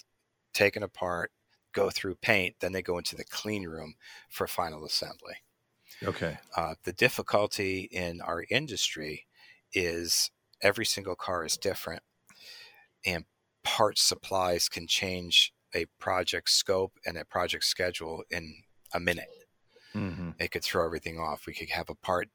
taken 0.52 0.82
apart, 0.82 1.30
go 1.72 1.90
through 1.90 2.16
paint, 2.16 2.56
then 2.60 2.72
they 2.72 2.82
go 2.82 2.98
into 2.98 3.16
the 3.16 3.24
clean 3.24 3.64
room 3.64 3.94
for 4.28 4.46
final 4.46 4.84
assembly. 4.84 5.34
Okay. 6.02 6.38
Uh, 6.56 6.74
the 6.84 6.92
difficulty 6.92 7.88
in 7.90 8.20
our 8.20 8.44
industry 8.50 9.26
is 9.72 10.30
every 10.62 10.84
single 10.84 11.14
car 11.14 11.44
is 11.44 11.56
different 11.56 12.02
and 13.04 13.24
part 13.62 13.98
supplies 13.98 14.68
can 14.68 14.86
change 14.86 15.52
a 15.76 15.86
project 15.98 16.50
scope 16.50 16.92
and 17.04 17.18
a 17.18 17.24
project 17.24 17.64
schedule 17.64 18.24
in 18.30 18.54
a 18.94 19.00
minute. 19.00 19.28
Mm-hmm. 19.94 20.30
It 20.40 20.50
could 20.50 20.64
throw 20.64 20.84
everything 20.84 21.18
off. 21.18 21.46
We 21.46 21.54
could 21.54 21.70
have 21.70 21.90
a 21.90 21.94
part 21.94 22.28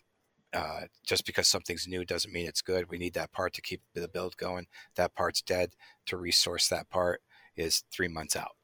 uh, 0.54 0.82
just 1.06 1.26
because 1.26 1.48
something's 1.48 1.88
new 1.88 2.06
doesn't 2.06 2.34
mean 2.34 2.48
it's 2.48 2.62
good. 2.62 2.90
We 2.90 2.98
need 2.98 3.14
that 3.14 3.32
part 3.32 3.54
to 3.54 3.62
keep 3.62 3.82
the 3.94 4.08
build 4.08 4.38
going. 4.38 4.68
That 4.96 5.16
part's 5.16 5.42
dead. 5.42 5.72
To 6.08 6.18
resource 6.18 6.68
that 6.68 6.90
part 6.90 7.22
is 7.56 7.84
three 7.92 8.08
months 8.08 8.36
out. 8.36 8.56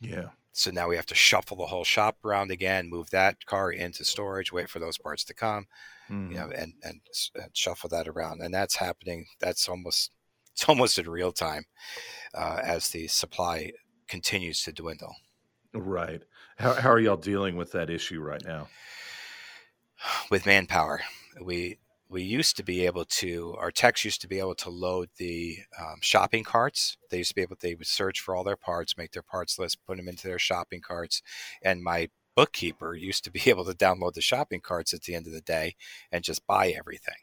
Yeah. 0.00 0.28
So 0.52 0.70
now 0.70 0.88
we 0.88 0.96
have 0.96 1.06
to 1.06 1.14
shuffle 1.14 1.56
the 1.56 1.66
whole 1.66 1.84
shop 1.84 2.18
around 2.24 2.50
again, 2.50 2.88
move 2.88 3.10
that 3.10 3.44
car 3.46 3.72
into 3.72 4.04
storage, 4.04 4.52
wait 4.52 4.68
for 4.68 4.78
those 4.78 4.98
parts 4.98 5.24
to 5.24 5.34
come, 5.34 5.66
mm-hmm. 6.08 6.30
you 6.30 6.38
know, 6.38 6.50
and, 6.54 6.74
and, 6.84 7.00
and 7.34 7.50
shuffle 7.54 7.88
that 7.88 8.06
around. 8.06 8.40
And 8.40 8.54
that's 8.54 8.76
happening. 8.76 9.26
That's 9.40 9.68
almost 9.68 10.12
it's 10.54 10.68
almost 10.68 10.98
in 10.98 11.08
real 11.08 11.32
time 11.32 11.64
uh, 12.32 12.60
as 12.62 12.90
the 12.90 13.08
supply 13.08 13.72
continues 14.08 14.62
to 14.62 14.72
dwindle. 14.72 15.16
Right. 15.72 16.22
How, 16.58 16.74
how 16.74 16.90
are 16.90 17.00
y'all 17.00 17.16
dealing 17.16 17.56
with 17.56 17.72
that 17.72 17.90
issue 17.90 18.20
right 18.20 18.44
now? 18.44 18.68
With 20.30 20.46
manpower, 20.46 21.00
we 21.42 21.78
we 22.08 22.22
used 22.22 22.56
to 22.56 22.62
be 22.62 22.86
able 22.86 23.04
to 23.04 23.56
our 23.58 23.70
techs 23.70 24.04
used 24.04 24.20
to 24.20 24.28
be 24.28 24.38
able 24.38 24.54
to 24.54 24.70
load 24.70 25.08
the 25.16 25.56
um, 25.80 25.96
shopping 26.00 26.44
carts 26.44 26.96
they 27.10 27.18
used 27.18 27.30
to 27.30 27.34
be 27.34 27.42
able 27.42 27.56
they 27.60 27.74
would 27.74 27.86
search 27.86 28.20
for 28.20 28.36
all 28.36 28.44
their 28.44 28.56
parts 28.56 28.96
make 28.96 29.12
their 29.12 29.22
parts 29.22 29.58
list 29.58 29.78
put 29.86 29.96
them 29.96 30.08
into 30.08 30.28
their 30.28 30.38
shopping 30.38 30.80
carts 30.80 31.22
and 31.62 31.82
my 31.82 32.08
bookkeeper 32.36 32.94
used 32.94 33.24
to 33.24 33.30
be 33.30 33.42
able 33.46 33.64
to 33.64 33.72
download 33.72 34.14
the 34.14 34.20
shopping 34.20 34.60
carts 34.60 34.92
at 34.92 35.02
the 35.02 35.14
end 35.14 35.26
of 35.26 35.32
the 35.32 35.40
day 35.40 35.74
and 36.12 36.22
just 36.22 36.46
buy 36.46 36.68
everything 36.68 37.14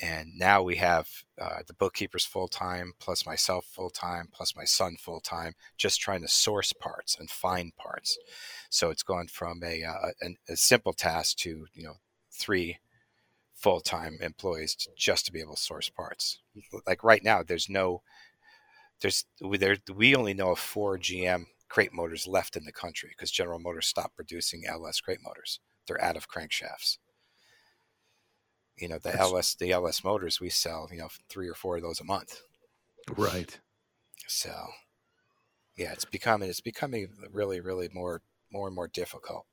and 0.00 0.30
now 0.36 0.62
we 0.62 0.76
have 0.76 1.08
uh, 1.40 1.60
the 1.66 1.74
bookkeepers 1.74 2.24
full 2.24 2.48
time 2.48 2.92
plus 3.00 3.26
myself 3.26 3.66
full 3.66 3.90
time 3.90 4.28
plus 4.32 4.54
my 4.56 4.64
son 4.64 4.96
full 4.98 5.20
time 5.20 5.54
just 5.76 6.00
trying 6.00 6.20
to 6.22 6.28
source 6.28 6.72
parts 6.72 7.16
and 7.18 7.30
find 7.30 7.74
parts. 7.76 8.18
So 8.70 8.90
it's 8.90 9.02
gone 9.02 9.28
from 9.28 9.62
a, 9.64 9.84
uh, 9.84 10.10
a, 10.22 10.52
a 10.52 10.56
simple 10.56 10.92
task 10.92 11.38
to 11.38 11.66
you 11.74 11.84
know 11.84 11.94
three 12.32 12.78
full 13.54 13.80
time 13.80 14.18
employees 14.20 14.74
to, 14.76 14.90
just 14.96 15.26
to 15.26 15.32
be 15.32 15.40
able 15.40 15.56
to 15.56 15.62
source 15.62 15.88
parts. 15.88 16.38
Like 16.86 17.02
right 17.02 17.24
now 17.24 17.42
there's 17.42 17.68
no 17.68 18.02
there's 19.00 19.24
there 19.40 19.76
we 19.94 20.14
only 20.14 20.34
know 20.34 20.50
of 20.52 20.58
four 20.58 20.98
gm 20.98 21.44
crate 21.68 21.92
motors 21.92 22.26
left 22.26 22.56
in 22.56 22.64
the 22.64 22.72
country 22.72 23.10
because 23.10 23.30
general 23.30 23.58
motors 23.58 23.86
stopped 23.86 24.16
producing 24.16 24.64
ls 24.66 25.00
crate 25.00 25.20
motors. 25.22 25.60
They're 25.86 26.02
out 26.02 26.16
of 26.16 26.28
crankshafts 26.28 26.98
you 28.80 28.88
know 28.88 28.98
the 28.98 29.10
That's... 29.10 29.20
ls 29.20 29.54
the 29.58 29.72
ls 29.72 30.04
motors 30.04 30.40
we 30.40 30.50
sell 30.50 30.88
you 30.90 30.98
know 30.98 31.08
three 31.28 31.48
or 31.48 31.54
four 31.54 31.76
of 31.76 31.82
those 31.82 32.00
a 32.00 32.04
month. 32.04 32.40
Right. 33.16 33.58
So 34.26 34.52
yeah 35.76 35.92
it's 35.92 36.04
becoming 36.04 36.48
it's 36.48 36.60
becoming 36.60 37.08
really 37.32 37.60
really 37.60 37.88
more 37.92 38.22
more 38.52 38.66
and 38.66 38.74
more 38.74 38.88
difficult. 38.88 39.46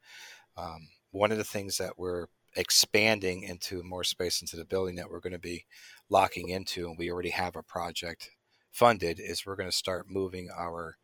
Um, 0.58 0.90
one 1.12 1.32
of 1.32 1.38
the 1.38 1.44
things 1.44 1.78
that 1.78 1.94
we're 1.98 2.28
expanding 2.56 3.44
into 3.44 3.84
more 3.84 4.04
space 4.04 4.42
into 4.42 4.56
the 4.56 4.66
building 4.66 4.96
that 4.96 5.10
we're 5.10 5.20
going 5.20 5.34
to 5.34 5.40
be 5.40 5.66
locking 6.10 6.50
into 6.50 6.88
and 6.88 6.98
we 6.98 7.12
already 7.12 7.32
have 7.32 7.56
a 7.56 7.64
project 7.64 8.32
funded 8.72 9.20
is 9.20 9.46
we're 9.46 9.56
going 9.56 9.70
to 9.70 9.76
start 9.76 10.06
moving 10.10 10.50
our 10.56 10.98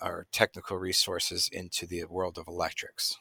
our 0.00 0.26
technical 0.32 0.78
resources 0.78 1.48
into 1.52 1.86
the 1.86 2.04
world 2.04 2.38
of 2.38 2.48
electrics 2.48 3.16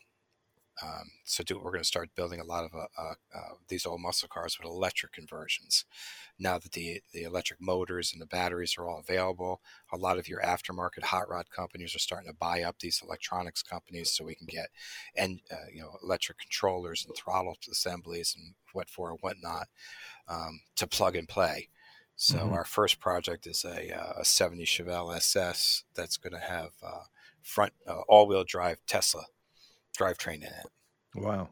um, 0.82 1.12
so 1.26 1.44
do, 1.44 1.58
we're 1.58 1.72
going 1.72 1.82
to 1.82 1.86
start 1.86 2.16
building 2.16 2.40
a 2.40 2.46
lot 2.46 2.64
of 2.64 2.74
uh, 2.74 2.88
uh, 2.98 3.14
uh, 3.36 3.54
these 3.68 3.86
old 3.86 4.02
muscle 4.02 4.30
cars 4.30 4.58
with 4.58 4.70
electric 4.70 5.12
conversions. 5.12 5.86
Now 6.38 6.58
that 6.58 6.72
the 6.72 7.02
the 7.14 7.24
electric 7.24 7.62
motors 7.62 8.14
and 8.14 8.22
the 8.22 8.26
batteries 8.26 8.76
are 8.78 8.88
all 8.88 9.00
available, 9.00 9.62
a 9.92 9.98
lot 9.98 10.18
of 10.18 10.28
your 10.28 10.42
aftermarket 10.42 11.04
hot 11.04 11.30
rod 11.30 11.50
companies 11.54 11.96
are 11.96 12.00
starting 12.00 12.30
to 12.30 12.38
buy 12.38 12.62
up 12.62 12.80
these 12.80 13.02
electronics 13.04 13.62
companies, 13.62 14.12
so 14.12 14.24
we 14.24 14.36
can 14.36 14.48
get 14.48 14.70
and 15.16 15.42
uh, 15.52 15.68
you 15.74 15.82
know 15.82 15.98
electric 16.04 16.40
controllers 16.40 17.06
and 17.06 17.16
throttle 17.16 17.58
assemblies 17.70 18.36
and 18.38 18.54
what 18.74 18.90
for 18.90 19.10
and 19.10 19.20
whatnot 19.22 19.68
um, 20.28 20.62
to 20.76 20.88
plug 20.88 21.16
and 21.16 21.28
play. 21.28 21.68
So 22.16 22.38
mm-hmm. 22.38 22.54
our 22.54 22.66
first 22.66 23.00
project 23.00 23.48
is 23.48 23.64
a, 23.64 23.98
uh, 23.98 24.14
a 24.20 24.26
70 24.26 24.66
Chevelle 24.66 25.16
SS 25.16 25.86
that's 25.96 26.18
going 26.18 26.34
to 26.34 26.40
have 26.46 26.72
uh, 26.84 27.04
front 27.42 27.72
all-wheel 28.10 28.44
drive 28.44 28.80
Tesla 28.86 29.24
drivetrain 29.98 30.38
in 30.38 30.44
it. 30.44 30.68
Wow. 31.16 31.50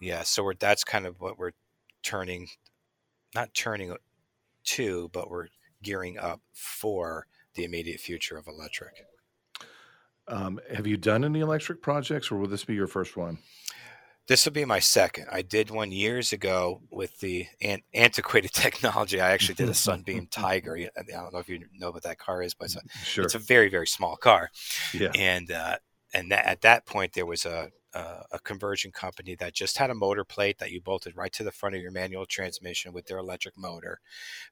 Yeah, 0.00 0.22
so 0.22 0.42
we're 0.42 0.54
that's 0.54 0.84
kind 0.84 1.06
of 1.06 1.20
what 1.20 1.38
we're 1.38 1.52
turning, 2.02 2.48
not 3.34 3.54
turning 3.54 3.96
to, 4.64 5.10
but 5.12 5.30
we're 5.30 5.48
gearing 5.82 6.18
up 6.18 6.40
for 6.52 7.26
the 7.54 7.64
immediate 7.64 8.00
future 8.00 8.36
of 8.36 8.46
electric. 8.46 8.94
Um, 10.28 10.60
have 10.72 10.86
you 10.86 10.96
done 10.96 11.24
any 11.24 11.40
electric 11.40 11.82
projects, 11.82 12.30
or 12.30 12.36
will 12.36 12.46
this 12.46 12.64
be 12.64 12.74
your 12.74 12.86
first 12.86 13.16
one? 13.16 13.38
This 14.28 14.44
will 14.44 14.52
be 14.52 14.64
my 14.64 14.78
second. 14.78 15.26
I 15.30 15.42
did 15.42 15.70
one 15.70 15.90
years 15.90 16.32
ago 16.32 16.82
with 16.88 17.18
the 17.18 17.46
an- 17.60 17.82
antiquated 17.92 18.52
technology. 18.54 19.20
I 19.20 19.32
actually 19.32 19.56
did 19.56 19.68
a 19.68 19.74
Sunbeam 19.74 20.28
Tiger. 20.30 20.76
I 20.96 21.02
don't 21.02 21.32
know 21.32 21.40
if 21.40 21.48
you 21.48 21.64
know 21.74 21.90
what 21.90 22.04
that 22.04 22.18
car 22.18 22.42
is, 22.42 22.54
but 22.54 22.66
it's 22.66 22.76
a, 22.76 22.82
sure. 23.02 23.24
it's 23.24 23.34
a 23.34 23.40
very 23.40 23.68
very 23.68 23.88
small 23.88 24.16
car. 24.16 24.50
Yeah. 24.94 25.10
And 25.16 25.50
uh, 25.50 25.78
and 26.12 26.30
that, 26.30 26.46
at 26.46 26.60
that 26.62 26.86
point 26.86 27.12
there 27.12 27.26
was 27.26 27.44
a, 27.44 27.70
uh, 27.92 28.22
a 28.30 28.38
conversion 28.38 28.92
company 28.92 29.34
that 29.34 29.52
just 29.52 29.78
had 29.78 29.90
a 29.90 29.94
motor 29.94 30.24
plate 30.24 30.58
that 30.58 30.70
you 30.70 30.80
bolted 30.80 31.16
right 31.16 31.32
to 31.32 31.42
the 31.42 31.50
front 31.50 31.74
of 31.74 31.82
your 31.82 31.90
manual 31.90 32.24
transmission 32.24 32.92
with 32.92 33.06
their 33.06 33.18
electric 33.18 33.58
motor. 33.58 33.98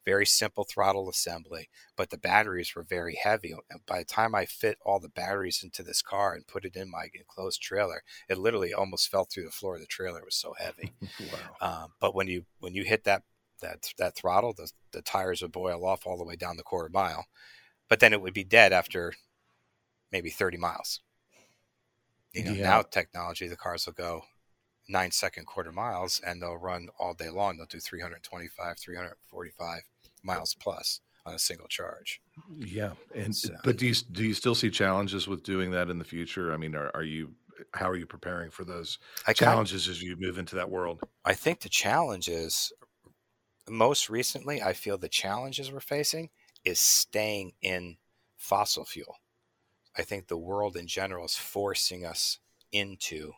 Very 0.04 0.26
simple 0.26 0.64
throttle 0.64 1.08
assembly, 1.08 1.68
but 1.96 2.10
the 2.10 2.18
batteries 2.18 2.74
were 2.74 2.82
very 2.82 3.16
heavy. 3.22 3.54
And 3.70 3.80
by 3.86 4.00
the 4.00 4.04
time 4.04 4.34
I 4.34 4.44
fit 4.44 4.78
all 4.84 4.98
the 4.98 5.08
batteries 5.08 5.62
into 5.62 5.82
this 5.82 6.02
car 6.02 6.34
and 6.34 6.46
put 6.46 6.64
it 6.64 6.74
in 6.74 6.90
my 6.90 7.08
enclosed 7.14 7.62
trailer, 7.62 8.02
it 8.28 8.38
literally 8.38 8.74
almost 8.74 9.08
fell 9.08 9.24
through 9.24 9.44
the 9.44 9.50
floor 9.50 9.76
of 9.76 9.80
the 9.80 9.86
trailer. 9.86 10.18
It 10.20 10.24
was 10.24 10.34
so 10.34 10.54
heavy. 10.58 10.92
wow. 11.60 11.82
Um, 11.82 11.92
but 12.00 12.14
when 12.14 12.26
you 12.26 12.44
when 12.58 12.74
you 12.74 12.84
hit 12.84 13.04
that 13.04 13.22
that 13.60 13.92
that 13.98 14.16
throttle, 14.16 14.52
the, 14.52 14.70
the 14.92 15.02
tires 15.02 15.42
would 15.42 15.52
boil 15.52 15.84
off 15.84 16.06
all 16.06 16.18
the 16.18 16.24
way 16.24 16.36
down 16.36 16.56
the 16.56 16.62
quarter 16.62 16.90
mile, 16.92 17.26
but 17.88 18.00
then 18.00 18.12
it 18.12 18.20
would 18.20 18.34
be 18.34 18.44
dead 18.44 18.72
after 18.72 19.14
maybe 20.10 20.30
30 20.30 20.56
miles. 20.56 21.00
You 22.32 22.44
know, 22.44 22.52
yeah. 22.52 22.62
now 22.62 22.82
technology, 22.82 23.48
the 23.48 23.56
cars 23.56 23.86
will 23.86 23.94
go 23.94 24.22
nine 24.88 25.10
second 25.10 25.46
quarter 25.46 25.72
miles 25.72 26.20
and 26.26 26.40
they'll 26.40 26.56
run 26.56 26.88
all 26.98 27.14
day 27.14 27.30
long. 27.30 27.56
They'll 27.56 27.66
do 27.66 27.80
325, 27.80 28.78
345 28.78 29.82
miles 30.22 30.54
plus 30.54 31.00
on 31.26 31.34
a 31.34 31.38
single 31.38 31.68
charge. 31.68 32.20
Yeah. 32.56 32.92
And, 33.14 33.34
so, 33.34 33.54
but 33.64 33.76
do 33.76 33.86
you, 33.86 33.94
do 34.12 34.24
you 34.24 34.34
still 34.34 34.54
see 34.54 34.70
challenges 34.70 35.28
with 35.28 35.42
doing 35.42 35.70
that 35.72 35.90
in 35.90 35.98
the 35.98 36.04
future? 36.04 36.52
I 36.52 36.56
mean, 36.56 36.74
are, 36.74 36.90
are 36.94 37.02
you, 37.02 37.32
how 37.74 37.88
are 37.90 37.96
you 37.96 38.06
preparing 38.06 38.50
for 38.50 38.64
those 38.64 38.98
I 39.26 39.32
challenges 39.32 39.86
got, 39.86 39.92
as 39.92 40.02
you 40.02 40.16
move 40.18 40.38
into 40.38 40.56
that 40.56 40.70
world? 40.70 41.00
I 41.24 41.34
think 41.34 41.60
the 41.60 41.68
challenge 41.68 42.28
is 42.28 42.72
most 43.68 44.08
recently, 44.08 44.62
I 44.62 44.72
feel 44.72 44.96
the 44.96 45.08
challenges 45.08 45.70
we're 45.70 45.80
facing 45.80 46.30
is 46.64 46.78
staying 46.78 47.52
in 47.60 47.96
fossil 48.36 48.84
fuel. 48.84 49.16
I 49.98 50.02
think 50.02 50.28
the 50.28 50.38
world 50.38 50.76
in 50.76 50.86
general 50.86 51.24
is 51.24 51.36
forcing 51.36 52.06
us 52.06 52.38
into 52.70 53.32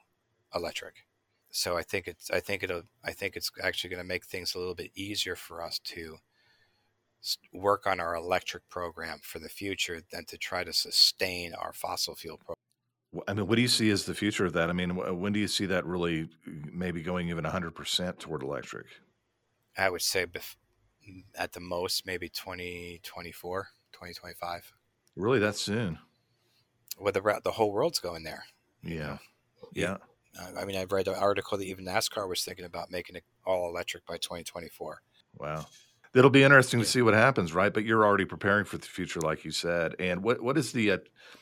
electric. 0.55 1.07
So 1.51 1.77
I 1.77 1.83
think 1.83 2.07
it's 2.07 2.31
I 2.31 2.41
think 2.41 2.63
it'll 2.63 2.83
I 3.03 3.13
think 3.13 3.35
it's 3.35 3.51
actually 3.63 3.91
going 3.91 4.03
to 4.03 4.07
make 4.07 4.25
things 4.25 4.55
a 4.55 4.59
little 4.59 4.75
bit 4.75 4.91
easier 4.95 5.35
for 5.35 5.63
us 5.63 5.79
to 5.81 6.19
work 7.53 7.87
on 7.87 7.99
our 7.99 8.15
electric 8.15 8.69
program 8.69 9.19
for 9.23 9.39
the 9.39 9.49
future 9.49 10.01
than 10.13 10.25
to 10.27 10.39
try 10.39 10.65
to 10.65 10.73
sustain 10.73 11.55
our 11.55 11.73
fossil 11.73 12.15
fuel 12.15 12.39
program. 12.39 12.57
I 13.27 13.35
mean, 13.35 13.49
what 13.49 13.57
do 13.57 13.63
you 13.63 13.69
see 13.69 13.91
as 13.91 14.05
the 14.05 14.15
future 14.15 14.47
of 14.47 14.53
that? 14.53 14.71
I 14.71 14.73
mean, 14.73 14.95
when 15.19 15.33
do 15.33 15.41
you 15.41 15.49
see 15.49 15.67
that 15.67 15.85
really 15.85 16.29
uh, 16.47 16.51
maybe 16.73 17.03
going 17.03 17.29
even 17.29 17.45
100% 17.45 18.19
toward 18.19 18.43
electric? 18.43 18.87
I 19.77 19.91
would 19.91 20.01
say 20.01 20.27
at 21.35 21.53
the 21.53 21.61
most, 21.61 22.07
maybe 22.07 22.29
2024, 22.29 23.69
2025. 23.93 24.73
Really, 25.17 25.41
that 25.41 25.57
soon? 25.57 25.99
Well, 26.99 27.13
the 27.13 27.41
the 27.45 27.53
whole 27.53 27.73
world's 27.73 27.99
going 27.99 28.25
there. 28.25 28.45
Yeah, 28.83 29.19
yeah. 29.73 29.99
I 30.57 30.65
mean, 30.65 30.77
I've 30.77 30.93
read 30.93 31.09
an 31.09 31.15
article 31.15 31.59
that 31.59 31.65
even 31.65 31.85
NASCAR 31.85 32.29
was 32.29 32.45
thinking 32.45 32.65
about 32.65 32.91
making 32.91 33.17
it 33.17 33.25
all 33.45 33.69
electric 33.69 34.07
by 34.07 34.17
2024. 34.17 35.03
Wow. 35.39 35.67
It'll 36.13 36.31
be 36.31 36.43
interesting 36.43 36.81
to 36.81 36.87
see 36.87 37.03
what 37.03 37.15
happens, 37.15 37.53
right? 37.53 37.73
But 37.73 37.85
you're 37.85 38.05
already 38.05 38.25
preparing 38.25 38.65
for 38.65 38.79
the 38.79 38.87
future, 38.87 39.21
like 39.21 39.45
you 39.45 39.53
said. 39.53 39.95
And 40.01 40.25
what 40.25 40.43
what 40.43 40.59
is 40.59 40.73
the 40.73 40.93
uh, 40.93 40.99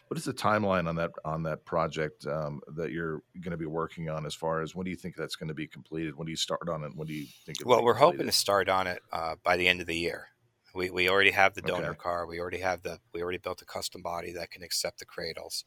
what 0.08 0.18
is 0.18 0.26
the 0.26 0.34
timeline 0.34 0.86
on 0.86 0.96
that 0.96 1.12
on 1.24 1.42
that 1.44 1.64
project 1.64 2.26
um, 2.26 2.60
that 2.76 2.92
you're 2.92 3.22
going 3.40 3.52
to 3.52 3.56
be 3.56 3.64
working 3.64 4.10
on? 4.10 4.26
As 4.26 4.34
far 4.34 4.60
as 4.60 4.74
when 4.74 4.84
do 4.84 4.90
you 4.90 4.96
think 4.96 5.16
that's 5.16 5.36
going 5.36 5.48
to 5.48 5.54
be 5.54 5.66
completed? 5.66 6.16
When 6.16 6.26
do 6.26 6.32
you 6.32 6.36
start 6.36 6.68
on 6.68 6.84
it? 6.84 6.94
When 6.94 7.06
do 7.06 7.14
you 7.14 7.26
think? 7.46 7.58
Well, 7.64 7.82
we're 7.82 7.94
completed? 7.94 8.16
hoping 8.18 8.26
to 8.26 8.32
start 8.32 8.68
on 8.68 8.86
it 8.86 9.00
uh, 9.10 9.36
by 9.42 9.56
the 9.56 9.68
end 9.68 9.80
of 9.80 9.86
the 9.86 9.96
year. 9.96 10.28
We, 10.74 10.90
we 10.90 11.08
already 11.08 11.30
have 11.30 11.54
the 11.54 11.62
donor 11.62 11.90
okay. 11.90 11.98
car. 11.98 12.26
We 12.26 12.40
already 12.40 12.58
have 12.58 12.82
the 12.82 12.98
we 13.12 13.22
already 13.22 13.38
built 13.38 13.62
a 13.62 13.64
custom 13.64 14.02
body 14.02 14.32
that 14.32 14.50
can 14.50 14.62
accept 14.62 14.98
the 14.98 15.04
cradles, 15.04 15.64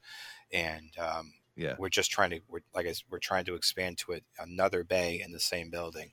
and 0.51 0.91
um, 0.99 1.33
yeah, 1.55 1.75
we're 1.77 1.89
just 1.89 2.11
trying 2.11 2.29
to 2.31 2.39
we're 2.47 2.61
like 2.73 2.87
I, 2.87 2.93
we're 3.09 3.19
trying 3.19 3.45
to 3.45 3.55
expand 3.55 3.97
to 3.99 4.11
it 4.13 4.23
another 4.39 4.83
bay 4.83 5.21
in 5.23 5.31
the 5.31 5.39
same 5.39 5.69
building. 5.69 6.11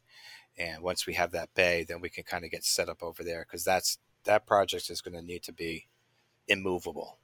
And 0.57 0.83
once 0.83 1.07
we 1.07 1.15
have 1.15 1.31
that 1.33 1.55
bay 1.55 1.85
then 1.87 2.01
we 2.01 2.11
can 2.11 2.25
kind 2.25 2.45
of 2.45 2.51
get 2.51 2.65
set 2.65 2.89
up 2.89 3.03
over 3.03 3.23
there 3.23 3.47
because 3.49 3.65
that's 3.65 3.99
that 4.25 4.45
project 4.45 4.91
is 4.91 5.01
going 5.01 5.15
to 5.15 5.23
need 5.23 5.45
to 5.45 5.53
be 5.53 5.87
immovable. 6.49 7.19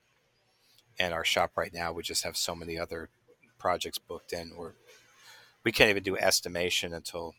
And 1.01 1.13
our 1.13 1.25
shop 1.25 1.53
right 1.57 1.75
now 1.75 1.93
we 1.93 2.05
just 2.05 2.23
have 2.23 2.37
so 2.37 2.55
many 2.55 2.79
other 2.79 3.09
projects 3.59 3.99
booked 3.99 4.33
in 4.33 4.53
or 4.57 4.75
we 5.65 5.73
can't 5.73 5.91
even 5.91 6.03
do 6.03 6.19
estimation 6.19 6.93
until 6.93 7.35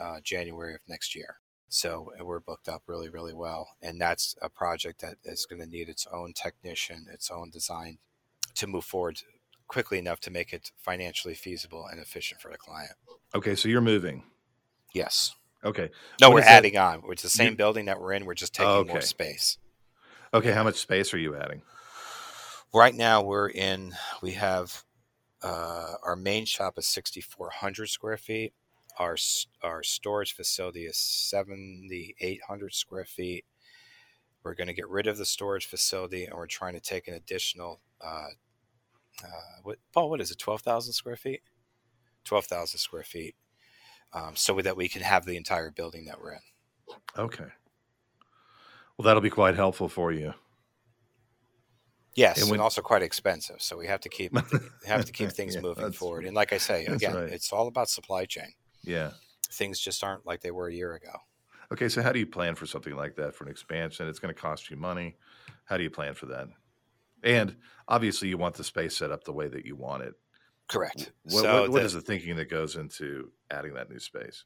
uh, 0.00 0.20
january 0.22 0.74
of 0.74 0.80
next 0.88 1.14
year 1.14 1.36
so 1.68 2.12
we're 2.20 2.40
booked 2.40 2.68
up 2.68 2.82
really 2.86 3.08
really 3.08 3.34
well 3.34 3.70
and 3.82 4.00
that's 4.00 4.36
a 4.40 4.48
project 4.48 5.00
that 5.00 5.16
is 5.24 5.46
going 5.46 5.60
to 5.60 5.68
need 5.68 5.88
its 5.88 6.06
own 6.12 6.32
technician 6.32 7.06
its 7.12 7.30
own 7.30 7.50
design 7.50 7.98
to 8.54 8.66
move 8.66 8.84
forward 8.84 9.20
quickly 9.66 9.98
enough 9.98 10.20
to 10.20 10.30
make 10.30 10.52
it 10.52 10.70
financially 10.78 11.34
feasible 11.34 11.86
and 11.90 12.00
efficient 12.00 12.40
for 12.40 12.50
the 12.50 12.58
client 12.58 12.92
okay 13.34 13.54
so 13.54 13.68
you're 13.68 13.80
moving 13.80 14.22
Yes. 14.96 15.34
Okay. 15.62 15.90
No, 16.22 16.30
what 16.30 16.36
we're 16.36 16.40
adding 16.48 16.74
that? 16.74 16.80
on. 16.80 17.02
It's 17.10 17.22
the 17.22 17.28
same 17.28 17.50
you... 17.50 17.56
building 17.56 17.84
that 17.84 18.00
we're 18.00 18.12
in. 18.12 18.24
We're 18.24 18.34
just 18.34 18.54
taking 18.54 18.70
okay. 18.70 18.92
more 18.92 19.02
space. 19.02 19.58
Okay. 20.32 20.52
How 20.52 20.64
much 20.64 20.76
space 20.76 21.12
are 21.12 21.18
you 21.18 21.36
adding? 21.36 21.60
Right 22.72 22.94
now, 22.94 23.22
we're 23.22 23.48
in. 23.48 23.94
We 24.22 24.32
have 24.32 24.84
uh, 25.42 25.94
our 26.02 26.16
main 26.16 26.46
shop 26.46 26.78
is 26.78 26.86
6,400 26.86 27.88
square 27.88 28.16
feet. 28.16 28.54
Our 28.98 29.16
our 29.62 29.82
storage 29.82 30.34
facility 30.34 30.86
is 30.86 30.96
7,800 30.96 32.74
square 32.74 33.04
feet. 33.04 33.44
We're 34.42 34.54
going 34.54 34.68
to 34.68 34.74
get 34.74 34.88
rid 34.88 35.06
of 35.06 35.18
the 35.18 35.26
storage 35.26 35.66
facility, 35.66 36.24
and 36.24 36.34
we're 36.34 36.46
trying 36.46 36.74
to 36.74 36.80
take 36.80 37.08
an 37.08 37.14
additional. 37.14 37.80
Uh, 38.00 38.28
uh, 39.24 39.60
what 39.62 39.78
Paul? 39.92 40.08
What 40.08 40.20
is 40.20 40.30
it? 40.30 40.38
Twelve 40.38 40.60
thousand 40.60 40.92
square 40.92 41.16
feet. 41.16 41.42
Twelve 42.24 42.46
thousand 42.46 42.78
square 42.78 43.02
feet 43.02 43.34
um, 44.12 44.34
so 44.34 44.60
that 44.60 44.76
we 44.76 44.88
can 44.88 45.02
have 45.02 45.24
the 45.24 45.36
entire 45.36 45.70
building 45.70 46.06
that 46.06 46.20
we're 46.20 46.32
in. 46.32 46.40
Okay. 47.18 47.44
Well, 48.96 49.04
that'll 49.04 49.20
be 49.20 49.30
quite 49.30 49.56
helpful 49.56 49.88
for 49.88 50.12
you. 50.12 50.32
Yes, 52.14 52.40
and, 52.40 52.50
when, 52.50 52.60
and 52.60 52.62
also 52.62 52.80
quite 52.80 53.02
expensive. 53.02 53.60
So 53.60 53.76
we 53.76 53.86
have 53.88 54.00
to 54.00 54.08
keep 54.08 54.32
have 54.86 55.04
to 55.04 55.12
keep 55.12 55.30
things 55.32 55.54
yeah, 55.54 55.60
moving 55.60 55.92
forward. 55.92 56.24
And 56.24 56.34
like 56.34 56.52
I 56.54 56.58
say, 56.58 56.86
again, 56.86 57.14
right. 57.14 57.30
it's 57.30 57.52
all 57.52 57.68
about 57.68 57.90
supply 57.90 58.24
chain. 58.24 58.52
Yeah, 58.86 59.10
things 59.50 59.80
just 59.80 60.02
aren't 60.04 60.26
like 60.26 60.40
they 60.40 60.50
were 60.50 60.68
a 60.68 60.74
year 60.74 60.94
ago. 60.94 61.12
Okay, 61.72 61.88
so 61.88 62.02
how 62.02 62.12
do 62.12 62.18
you 62.18 62.26
plan 62.26 62.54
for 62.54 62.66
something 62.66 62.94
like 62.94 63.16
that 63.16 63.34
for 63.34 63.44
an 63.44 63.50
expansion? 63.50 64.06
It's 64.08 64.20
going 64.20 64.32
to 64.32 64.40
cost 64.40 64.70
you 64.70 64.76
money. 64.76 65.16
How 65.64 65.76
do 65.76 65.82
you 65.82 65.90
plan 65.90 66.14
for 66.14 66.26
that? 66.26 66.48
And 67.24 67.56
obviously, 67.88 68.28
you 68.28 68.38
want 68.38 68.54
the 68.54 68.64
space 68.64 68.96
set 68.96 69.10
up 69.10 69.24
the 69.24 69.32
way 69.32 69.48
that 69.48 69.66
you 69.66 69.74
want 69.74 70.04
it. 70.04 70.14
Correct. 70.68 71.12
What, 71.24 71.42
so 71.42 71.62
what, 71.62 71.70
what 71.70 71.80
the, 71.80 71.86
is 71.86 71.92
the 71.92 72.00
thinking 72.00 72.36
that 72.36 72.50
goes 72.50 72.76
into 72.76 73.30
adding 73.50 73.74
that 73.74 73.90
new 73.90 73.98
space? 73.98 74.44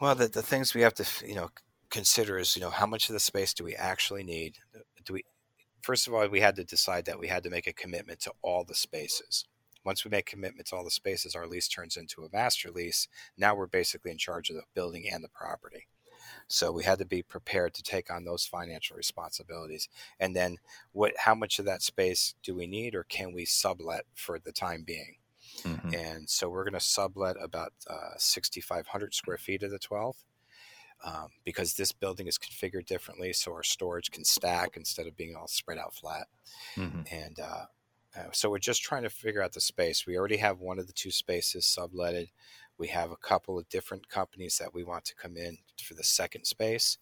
Well, 0.00 0.14
the, 0.14 0.28
the 0.28 0.42
things 0.42 0.74
we 0.74 0.82
have 0.82 0.94
to 0.94 1.06
you 1.26 1.34
know 1.34 1.50
consider 1.90 2.38
is 2.38 2.56
you 2.56 2.62
know 2.62 2.70
how 2.70 2.86
much 2.86 3.08
of 3.08 3.12
the 3.12 3.20
space 3.20 3.54
do 3.54 3.64
we 3.64 3.74
actually 3.74 4.24
need? 4.24 4.58
Do 5.04 5.14
we 5.14 5.24
first 5.82 6.06
of 6.06 6.14
all 6.14 6.26
we 6.28 6.40
had 6.40 6.56
to 6.56 6.64
decide 6.64 7.04
that 7.04 7.18
we 7.18 7.28
had 7.28 7.42
to 7.44 7.50
make 7.50 7.66
a 7.66 7.72
commitment 7.72 8.20
to 8.20 8.32
all 8.42 8.64
the 8.64 8.74
spaces. 8.74 9.44
Once 9.84 10.04
we 10.04 10.10
make 10.10 10.26
commitment 10.26 10.66
to 10.68 10.76
all 10.76 10.84
the 10.84 10.90
spaces, 10.90 11.34
our 11.34 11.46
lease 11.46 11.68
turns 11.68 11.96
into 11.96 12.24
a 12.24 12.28
master 12.32 12.70
lease. 12.70 13.08
Now 13.36 13.54
we're 13.54 13.66
basically 13.66 14.10
in 14.10 14.18
charge 14.18 14.50
of 14.50 14.56
the 14.56 14.62
building 14.74 15.08
and 15.10 15.22
the 15.22 15.28
property. 15.28 15.86
So 16.48 16.72
we 16.72 16.84
had 16.84 16.98
to 16.98 17.04
be 17.04 17.22
prepared 17.22 17.74
to 17.74 17.82
take 17.82 18.10
on 18.10 18.24
those 18.24 18.46
financial 18.46 18.96
responsibilities. 18.96 19.88
And 20.18 20.34
then 20.34 20.58
what 20.92 21.12
how 21.18 21.34
much 21.34 21.58
of 21.58 21.64
that 21.66 21.82
space 21.82 22.34
do 22.42 22.54
we 22.54 22.66
need 22.66 22.94
or 22.94 23.04
can 23.04 23.32
we 23.32 23.44
sublet 23.44 24.04
for 24.14 24.38
the 24.38 24.52
time 24.52 24.82
being? 24.82 25.16
Mm-hmm. 25.62 25.94
And 25.94 26.28
so 26.28 26.48
we're 26.48 26.64
going 26.64 26.74
to 26.74 26.80
sublet 26.80 27.36
about 27.40 27.72
uh, 27.88 28.16
6,500 28.16 29.14
square 29.14 29.38
feet 29.38 29.62
of 29.62 29.70
the 29.70 29.78
12 29.78 30.16
um, 31.04 31.28
because 31.44 31.74
this 31.74 31.92
building 31.92 32.26
is 32.26 32.38
configured 32.38 32.86
differently. 32.86 33.32
So 33.32 33.52
our 33.52 33.62
storage 33.62 34.10
can 34.10 34.24
stack 34.24 34.76
instead 34.76 35.06
of 35.06 35.16
being 35.16 35.36
all 35.36 35.46
spread 35.46 35.78
out 35.78 35.94
flat. 35.94 36.26
Mm-hmm. 36.76 37.02
And 37.14 37.38
uh, 37.38 37.64
uh, 38.16 38.30
so 38.32 38.50
we're 38.50 38.58
just 38.58 38.82
trying 38.82 39.02
to 39.02 39.10
figure 39.10 39.42
out 39.42 39.52
the 39.52 39.60
space. 39.60 40.06
We 40.06 40.16
already 40.16 40.36
have 40.36 40.60
one 40.60 40.78
of 40.78 40.86
the 40.86 40.92
two 40.92 41.10
spaces 41.10 41.64
subletted. 41.64 42.28
We 42.78 42.88
have 42.88 43.10
a 43.10 43.16
couple 43.16 43.58
of 43.58 43.68
different 43.68 44.08
companies 44.08 44.58
that 44.58 44.74
we 44.74 44.84
want 44.84 45.04
to 45.06 45.14
come 45.14 45.36
in 45.36 45.58
for 45.82 45.94
the 45.94 46.04
second 46.04 46.44
space. 46.44 46.98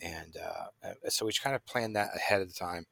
And 0.00 0.36
uh, 0.36 0.88
uh 0.88 1.08
so 1.08 1.26
we 1.26 1.32
kind 1.32 1.56
of 1.56 1.66
plan 1.66 1.92
that 1.94 2.14
ahead 2.14 2.40
of 2.40 2.56
time 2.56 2.86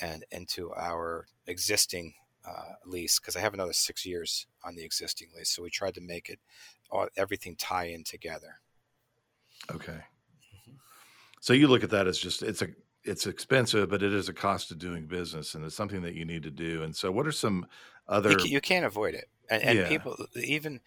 and 0.00 0.24
into 0.30 0.72
our 0.74 1.26
existing 1.46 2.14
uh, 2.48 2.74
lease 2.86 3.18
because 3.18 3.36
I 3.36 3.40
have 3.40 3.54
another 3.54 3.72
six 3.72 4.06
years 4.06 4.46
on 4.64 4.74
the 4.74 4.84
existing 4.84 5.28
lease. 5.36 5.50
So 5.50 5.62
we 5.62 5.70
tried 5.70 5.94
to 5.94 6.00
make 6.00 6.28
it 6.28 6.38
all, 6.90 7.08
everything 7.16 7.56
tie 7.56 7.86
in 7.86 8.04
together. 8.04 8.60
Okay. 9.70 9.92
Mm-hmm. 9.92 10.72
So 11.40 11.52
you 11.52 11.68
look 11.68 11.84
at 11.84 11.90
that 11.90 12.06
as 12.06 12.18
just 12.18 12.42
it's 12.42 12.62
a 12.62 12.68
it's 13.04 13.26
expensive, 13.26 13.88
but 13.88 14.02
it 14.02 14.12
is 14.12 14.28
a 14.28 14.32
cost 14.32 14.70
of 14.70 14.78
doing 14.78 15.06
business, 15.06 15.54
and 15.54 15.64
it's 15.64 15.74
something 15.74 16.02
that 16.02 16.14
you 16.14 16.24
need 16.24 16.42
to 16.42 16.50
do. 16.50 16.82
And 16.82 16.94
so, 16.94 17.10
what 17.10 17.26
are 17.26 17.32
some 17.32 17.66
other? 18.08 18.32
You, 18.32 18.44
you 18.44 18.60
can't 18.60 18.84
avoid 18.84 19.14
it, 19.14 19.28
and, 19.48 19.62
and 19.62 19.78
yeah. 19.78 19.88
people 19.88 20.16
even 20.36 20.80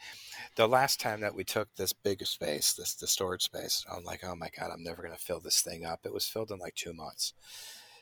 the 0.56 0.68
last 0.68 1.00
time 1.00 1.22
that 1.22 1.36
we 1.36 1.44
took 1.44 1.76
this 1.76 1.94
bigger 1.94 2.26
space, 2.26 2.74
this 2.74 2.94
the 2.94 3.08
storage 3.08 3.44
space, 3.44 3.86
I'm 3.92 4.04
like, 4.04 4.24
oh 4.24 4.36
my 4.36 4.50
god, 4.58 4.70
I'm 4.72 4.84
never 4.84 5.02
going 5.02 5.16
to 5.16 5.22
fill 5.22 5.40
this 5.40 5.62
thing 5.62 5.86
up. 5.86 6.02
It 6.06 6.14
was 6.14 6.28
filled 6.28 6.52
in 6.52 6.60
like 6.60 6.76
two 6.76 6.94
months. 6.94 7.34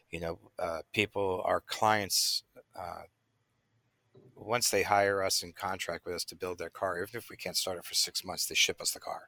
You 0.09 0.19
know, 0.19 0.39
uh, 0.59 0.81
people, 0.93 1.41
our 1.45 1.61
clients, 1.61 2.43
uh, 2.77 3.03
once 4.35 4.69
they 4.69 4.83
hire 4.83 5.23
us 5.23 5.41
and 5.41 5.55
contract 5.55 6.05
with 6.05 6.15
us 6.15 6.25
to 6.25 6.35
build 6.35 6.57
their 6.57 6.69
car, 6.69 6.97
even 6.97 7.17
if 7.17 7.29
we 7.29 7.37
can't 7.37 7.55
start 7.55 7.77
it 7.77 7.85
for 7.85 7.93
six 7.93 8.25
months, 8.25 8.45
they 8.45 8.55
ship 8.55 8.81
us 8.81 8.91
the 8.91 8.99
car. 8.99 9.27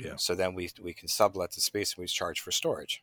Yeah. 0.00 0.14
So 0.16 0.34
then 0.34 0.54
we 0.54 0.70
we 0.80 0.92
can 0.92 1.08
sublet 1.08 1.52
the 1.52 1.60
space 1.60 1.94
and 1.94 2.02
we 2.02 2.06
charge 2.06 2.40
for 2.40 2.52
storage. 2.52 3.02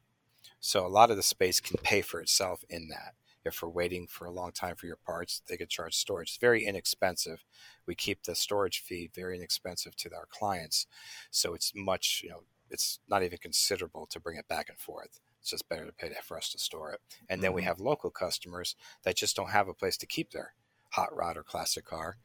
So 0.62 0.86
a 0.86 0.88
lot 0.88 1.10
of 1.10 1.18
the 1.18 1.24
space 1.24 1.60
can 1.60 1.78
pay 1.84 2.02
for 2.02 2.22
itself 2.22 2.64
in 2.70 2.88
that. 2.90 3.16
If 3.44 3.62
we're 3.62 3.70
waiting 3.70 4.06
for 4.08 4.26
a 4.26 4.32
long 4.32 4.52
time 4.52 4.76
for 4.76 4.86
your 4.86 5.00
parts, 5.04 5.42
they 5.48 5.58
could 5.58 5.70
charge 5.70 5.96
storage. 5.96 6.30
It's 6.30 6.38
very 6.38 6.64
inexpensive. 6.64 7.44
We 7.88 7.96
keep 7.96 8.24
the 8.24 8.36
storage 8.36 8.80
fee 8.80 9.10
very 9.14 9.36
inexpensive 9.36 9.96
to 9.98 10.14
our 10.14 10.28
clients, 10.30 10.86
so 11.32 11.56
it's 11.56 11.74
much 11.76 12.22
you 12.24 12.30
know 12.30 12.44
it's 12.70 13.00
not 13.10 13.24
even 13.24 13.40
considerable 13.40 14.06
to 14.06 14.20
bring 14.20 14.38
it 14.38 14.48
back 14.48 14.70
and 14.70 14.78
forth. 14.78 15.20
It's 15.40 15.50
just 15.50 15.68
better 15.68 15.88
to 15.88 15.92
pay 15.92 16.12
for 16.24 16.38
us 16.38 16.52
to 16.52 16.60
store 16.60 16.92
it. 16.92 17.00
And 17.28 17.38
mm-hmm. 17.38 17.42
then 17.42 17.54
we 17.54 17.62
mm-hmm. 17.62 17.70
have 17.70 17.80
local 17.80 18.12
customers 18.12 18.76
that 19.04 19.18
just 19.18 19.36
don't 19.36 19.50
have 19.50 19.68
a 19.68 19.74
place 19.74 19.98
to 19.98 20.06
keep 20.06 20.32
their 20.32 20.54
hot 20.92 21.16
rod 21.16 21.36
or 21.36 21.44
classic 21.44 21.86
car, 21.86 22.18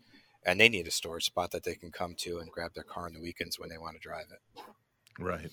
and 0.45 0.61
they 0.61 0.69
need 0.69 0.87
a 0.87 0.91
storage 0.91 1.25
spot 1.25 1.51
that 1.53 1.65
they 1.65 1.75
can 1.75 1.91
come 1.91 2.15
to 2.19 2.39
and 2.39 2.51
grab 2.51 2.75
their 2.75 2.85
car 2.85 3.07
on 3.07 3.15
the 3.15 3.21
weekends 3.21 3.59
when 3.59 3.71
they 3.71 3.79
want 3.79 3.95
to 3.95 4.01
drive 4.01 4.27
it. 4.31 4.63
Right. 5.19 5.51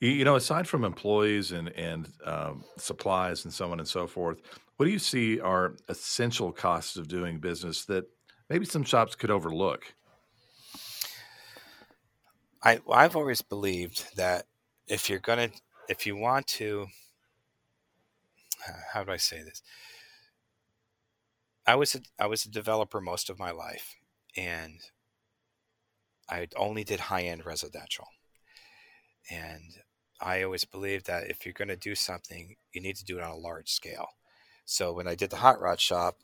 You 0.00 0.24
know, 0.24 0.36
aside 0.36 0.66
from 0.66 0.84
employees 0.84 1.52
and 1.52 1.68
and 1.70 2.08
um, 2.24 2.64
supplies 2.78 3.44
and 3.44 3.52
so 3.52 3.70
on 3.70 3.78
and 3.80 3.88
so 3.88 4.06
forth, 4.06 4.40
what 4.76 4.86
do 4.86 4.92
you 4.92 4.98
see 4.98 5.38
are 5.40 5.76
essential 5.88 6.52
costs 6.52 6.96
of 6.96 7.06
doing 7.06 7.38
business 7.38 7.84
that 7.84 8.06
maybe 8.48 8.64
some 8.64 8.82
shops 8.82 9.14
could 9.14 9.30
overlook? 9.30 9.92
I 12.62 12.80
I've 12.90 13.14
always 13.14 13.42
believed 13.42 14.16
that 14.16 14.46
if 14.88 15.10
you're 15.10 15.18
gonna 15.18 15.50
if 15.88 16.06
you 16.06 16.16
want 16.16 16.46
to 16.46 16.86
how 18.92 19.04
do 19.04 19.12
I 19.12 19.16
say 19.16 19.42
this? 19.42 19.62
I 21.66 21.74
was 21.74 21.94
a, 21.94 22.00
I 22.18 22.26
was 22.26 22.44
a 22.44 22.50
developer 22.50 23.00
most 23.00 23.30
of 23.30 23.38
my 23.38 23.50
life, 23.50 23.96
and 24.36 24.80
I 26.28 26.48
only 26.56 26.84
did 26.84 27.00
high 27.00 27.22
end 27.22 27.44
residential. 27.46 28.06
And 29.30 29.78
I 30.20 30.42
always 30.42 30.64
believe 30.64 31.04
that 31.04 31.30
if 31.30 31.44
you're 31.44 31.54
going 31.54 31.68
to 31.68 31.76
do 31.76 31.94
something, 31.94 32.56
you 32.72 32.80
need 32.80 32.96
to 32.96 33.04
do 33.04 33.18
it 33.18 33.24
on 33.24 33.30
a 33.30 33.36
large 33.36 33.70
scale. 33.70 34.08
So 34.64 34.92
when 34.92 35.08
I 35.08 35.14
did 35.14 35.30
the 35.30 35.36
hot 35.36 35.60
rod 35.60 35.80
shop, 35.80 36.18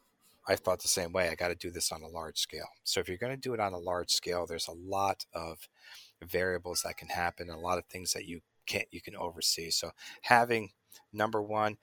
I 0.49 0.55
thought 0.55 0.81
the 0.81 0.89
same 0.89 1.13
way. 1.13 1.29
I 1.29 1.35
got 1.35 1.49
to 1.49 1.55
do 1.55 1.71
this 1.71 1.91
on 1.91 2.03
a 2.03 2.09
large 2.09 2.39
scale. 2.39 2.69
So 2.85 3.01
if 3.01 3.09
you're 3.09 3.17
going 3.17 3.35
to 3.35 3.41
do 3.41 3.55
it 3.55 3.61
on 3.61 3.73
a 3.73 3.79
large 3.79 4.11
scale, 4.11 4.47
there's 4.47 4.69
a 4.69 4.73
lot 4.73 5.27
of 5.33 5.69
variables 6.23 6.83
that 6.83 6.97
can 6.97 7.09
happen, 7.09 7.51
a 7.51 7.59
lot 7.59 7.79
of 7.79 7.87
things 7.87 8.13
that 8.13 8.27
you 8.27 8.41
can't 8.67 8.87
you 8.91 9.01
can 9.01 9.17
oversee. 9.17 9.71
So 9.71 9.93
having 10.23 10.71
number 11.13 11.43
one, 11.43 11.79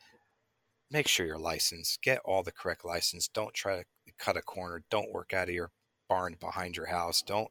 make 0.92 1.08
sure 1.08 1.26
you're 1.26 1.38
licensed. 1.38 2.02
Get 2.02 2.20
all 2.24 2.44
the 2.44 2.52
correct 2.52 2.86
license. 2.86 3.28
Don't 3.28 3.54
try 3.54 3.78
to 3.78 3.86
cut 4.18 4.38
a 4.38 4.42
corner. 4.42 4.84
Don't 4.90 5.12
work 5.12 5.34
out 5.34 5.50
of 5.50 5.56
your 5.56 5.72
barn 6.08 6.38
behind 6.40 6.78
your 6.78 6.88
house. 6.88 7.22
Don't, 7.22 7.50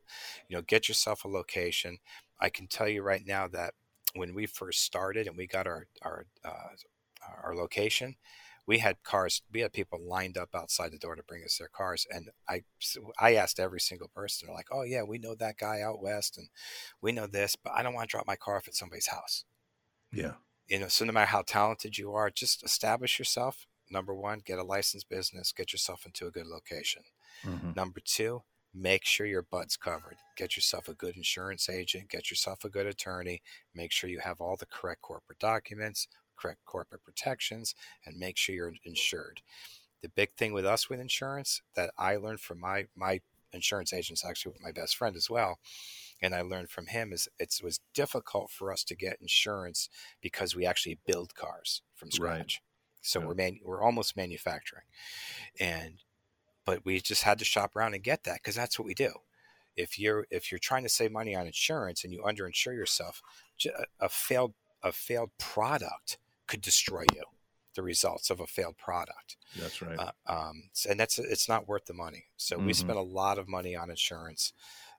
you 0.48 0.57
know, 0.57 0.62
get 0.62 0.88
yourself 0.88 1.25
a 1.25 1.29
location. 1.29 1.98
I 2.40 2.48
can 2.48 2.66
tell 2.66 2.88
you 2.88 3.03
right 3.03 3.27
now 3.27 3.48
that 3.48 3.75
when 4.14 4.35
we 4.35 4.46
first 4.46 4.83
started 4.83 5.27
and 5.27 5.37
we 5.37 5.46
got 5.46 5.66
our 5.66 5.87
our 6.03 6.27
uh, 6.44 6.75
our 7.42 7.55
location, 7.55 8.16
we 8.66 8.79
had 8.79 9.03
cars 9.03 9.42
we 9.53 9.61
had 9.61 9.72
people 9.72 9.98
lined 10.03 10.37
up 10.38 10.51
outside 10.55 10.92
the 10.92 10.98
door 10.98 11.14
to 11.14 11.22
bring 11.22 11.42
us 11.44 11.59
their 11.59 11.68
cars 11.68 12.07
and 12.11 12.31
i 12.48 12.62
i 13.18 13.35
asked 13.35 13.59
every 13.59 13.81
single 13.81 14.09
person 14.09 14.46
they're 14.46 14.55
like 14.57 14.68
oh 14.70 14.83
yeah 14.83 15.03
we 15.03 15.18
know 15.18 15.35
that 15.35 15.59
guy 15.59 15.81
out 15.81 16.03
west 16.03 16.37
and 16.38 16.48
we 17.01 17.12
know 17.12 17.27
this 17.27 17.57
but 17.57 17.72
i 17.75 17.83
don't 17.83 17.94
want 17.94 18.09
to 18.09 18.12
drop 18.12 18.27
my 18.27 18.37
car 18.37 18.57
off 18.57 18.68
at 18.68 18.75
somebody's 18.75 19.09
house. 19.09 19.44
Yeah. 20.12 20.35
You 20.68 20.79
know 20.79 20.88
so 20.88 21.05
no 21.05 21.12
matter 21.12 21.27
how 21.27 21.42
talented 21.42 21.98
you 21.98 22.12
are 22.12 22.31
just 22.31 22.62
establish 22.62 23.18
yourself 23.18 23.66
number 23.90 24.14
one 24.14 24.40
get 24.44 24.59
a 24.59 24.64
licensed 24.64 25.09
business 25.09 25.53
get 25.53 25.72
yourself 25.72 26.07
into 26.07 26.27
a 26.27 26.31
good 26.31 26.46
location. 26.46 27.03
Mm-hmm. 27.44 27.72
number 27.75 28.01
two 28.05 28.42
make 28.75 29.05
sure 29.05 29.27
your 29.27 29.43
butt's 29.43 29.77
covered 29.77 30.17
get 30.37 30.57
yourself 30.57 30.89
a 30.89 30.95
good 30.95 31.17
insurance 31.17 31.69
agent 31.69 32.09
get 32.09 32.31
yourself 32.31 32.65
a 32.65 32.71
good 32.71 32.87
attorney 32.87 33.43
make 33.75 33.93
sure 33.93 34.09
you 34.09 34.21
have 34.21 34.41
all 34.41 34.57
the 34.57 34.67
correct 34.67 35.03
corporate 35.03 35.39
documents 35.39 36.09
correct 36.43 36.65
corporate 36.65 37.05
protections 37.05 37.75
and 38.05 38.19
make 38.19 38.37
sure 38.37 38.55
you're 38.55 38.73
insured. 38.85 39.41
The 40.03 40.09
big 40.09 40.35
thing 40.35 40.53
with 40.53 40.67
us 40.67 40.91
with 40.91 41.01
insurance 41.01 41.63
that 41.77 41.93
I 41.97 42.17
learned 42.17 42.41
from 42.41 42.61
my 42.61 42.87
my 42.97 43.21
insurance 43.53 43.93
agent's 43.93 44.25
actually 44.25 44.53
with 44.53 44.63
my 44.63 44.73
best 44.73 44.97
friend 44.97 45.15
as 45.15 45.31
well, 45.31 45.59
and 46.21 46.35
I 46.35 46.41
learned 46.41 46.71
from 46.71 46.87
him 46.87 47.13
is 47.13 47.29
it 47.39 47.55
was 47.63 47.79
difficult 47.95 48.51
for 48.51 48.73
us 48.73 48.83
to 48.85 48.97
get 48.97 49.21
insurance 49.21 49.89
because 50.21 50.57
we 50.57 50.67
actually 50.67 50.99
build 51.07 51.35
cars 51.35 51.83
from 51.95 52.11
scratch. 52.11 52.37
Right. 52.39 52.59
So 53.03 53.21
yeah. 53.21 53.27
we're 53.27 53.35
man, 53.35 53.61
we're 53.65 53.83
almost 53.83 54.17
manufacturing, 54.17 54.85
and 55.61 55.95
but 56.64 56.85
we 56.85 57.01
just 57.01 57.22
had 57.22 57.38
to 57.38 57.44
shop 57.44 57.77
around 57.77 57.94
and 57.94 58.03
get 58.03 58.25
that 58.25 58.40
because 58.42 58.55
that's 58.55 58.79
what 58.79 58.87
we 58.87 58.94
do. 58.94 59.12
If 59.77 59.98
you're 59.98 60.27
if 60.31 60.53
you're 60.53 60.59
trying 60.59 60.83
to 60.83 60.88
save 60.88 61.12
money 61.12 61.35
on 61.35 61.46
insurance 61.46 62.05
and 62.05 62.12
you 62.12 62.22
underinsure 62.22 62.77
yourself, 62.77 63.22
a 64.01 64.09
failed 64.09 64.55
a 64.83 64.92
failed 64.92 65.31
product 65.38 66.18
could 66.46 66.61
destroy 66.61 67.05
you 67.14 67.22
the 67.75 67.83
results 67.83 68.31
of 68.31 68.40
a 68.40 68.46
failed 68.46 68.77
product. 68.77 69.37
That's 69.59 69.81
right. 69.81 69.98
Uh, 69.98 70.12
um, 70.27 70.64
and 70.88 70.98
that's 70.98 71.18
it's 71.18 71.48
not 71.48 71.68
worth 71.68 71.87
the 71.87 71.94
money. 71.94 72.27
So 72.37 72.57
mm-hmm. 72.57 72.66
we 72.66 72.72
spend 72.72 72.98
a 72.98 73.03
lot 73.03 73.38
of 73.38 73.48
money 73.48 73.75
on 73.77 73.90
insurance, 73.90 74.53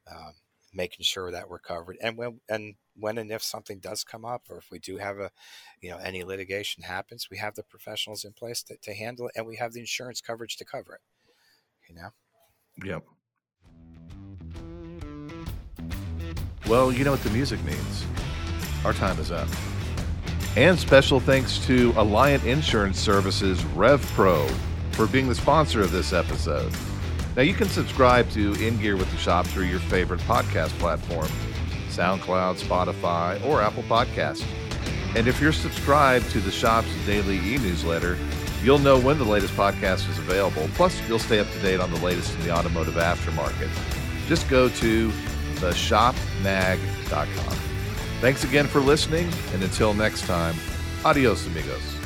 um, 0.10 0.34
making 0.74 1.04
sure 1.04 1.32
that 1.32 1.50
we're 1.50 1.60
covered. 1.60 1.98
And 2.02 2.18
when 2.18 2.40
and 2.50 2.76
when 2.96 3.18
and 3.18 3.32
if 3.32 3.44
something 3.44 3.80
does 3.80 4.04
come 4.04 4.26
up, 4.26 4.44
or 4.50 4.58
if 4.58 4.72
we 4.72 4.80
do 4.80 4.98
have 4.98 5.20
a, 5.20 5.32
you 5.82 5.90
know, 5.90 5.98
any 5.98 6.24
litigation 6.24 6.84
happens, 6.84 7.30
we 7.30 7.38
have 7.38 7.56
the 7.56 7.64
professionals 7.64 8.24
in 8.24 8.34
place 8.34 8.64
to, 8.64 8.78
to 8.78 8.94
handle 8.94 9.28
it, 9.28 9.34
and 9.36 9.46
we 9.46 9.58
have 9.58 9.74
the 9.74 9.80
insurance 9.80 10.22
coverage 10.22 10.58
to 10.58 10.66
cover 10.66 10.96
it. 10.96 11.02
You 11.90 11.96
know. 11.96 12.10
Yep. 12.86 13.04
Well, 16.68 16.92
you 16.92 17.04
know 17.04 17.12
what 17.12 17.24
the 17.24 17.30
music 17.30 17.64
means. 17.64 18.06
Our 18.86 18.94
time 18.94 19.20
is 19.20 19.32
up. 19.32 19.48
And 20.56 20.78
special 20.78 21.20
thanks 21.20 21.58
to 21.66 21.92
Alliant 21.94 22.46
Insurance 22.46 23.00
Services 23.00 23.60
RevPro 23.76 24.50
for 24.92 25.08
being 25.08 25.28
the 25.28 25.36
sponsor 25.36 25.82
of 25.82 25.92
this 25.92 26.14
episode. 26.14 26.72
Now 27.36 27.42
you 27.42 27.54
can 27.54 27.68
subscribe 27.68 28.30
to 28.32 28.54
In 28.66 28.80
Gear 28.80 28.96
with 28.96 29.10
the 29.12 29.18
Shop 29.18 29.46
through 29.48 29.66
your 29.66 29.80
favorite 29.80 30.22
podcast 30.22 30.70
platform, 30.80 31.28
SoundCloud, 31.90 32.60
Spotify, 32.60 33.44
or 33.46 33.62
Apple 33.62 33.84
Podcasts. 33.84 34.46
And 35.16 35.28
if 35.28 35.42
you're 35.42 35.52
subscribed 35.52 36.30
to 36.32 36.40
the 36.40 36.52
shop's 36.52 36.88
daily 37.06 37.38
e-newsletter, 37.38 38.18
you'll 38.64 38.80
know 38.80 39.00
when 39.00 39.18
the 39.18 39.26
latest 39.26 39.54
podcast 39.56 40.10
is 40.10 40.18
available. 40.18 40.70
Plus, 40.74 41.00
you'll 41.08 41.20
stay 41.20 41.40
up 41.40 41.50
to 41.52 41.60
date 41.60 41.80
on 41.80 41.92
the 41.92 42.02
latest 42.02 42.34
in 42.36 42.42
the 42.42 42.52
automotive 42.52 42.96
aftermarket. 42.96 43.70
Just 44.28 44.50
go 44.50 44.70
to 44.70 45.10
theshopmag.com. 45.56 47.58
Thanks 48.22 48.44
again 48.44 48.68
for 48.68 48.80
listening, 48.80 49.30
and 49.54 49.64
until 49.64 49.94
next 49.94 50.22
time, 50.22 50.56
adios, 51.04 51.46
amigos. 51.48 52.03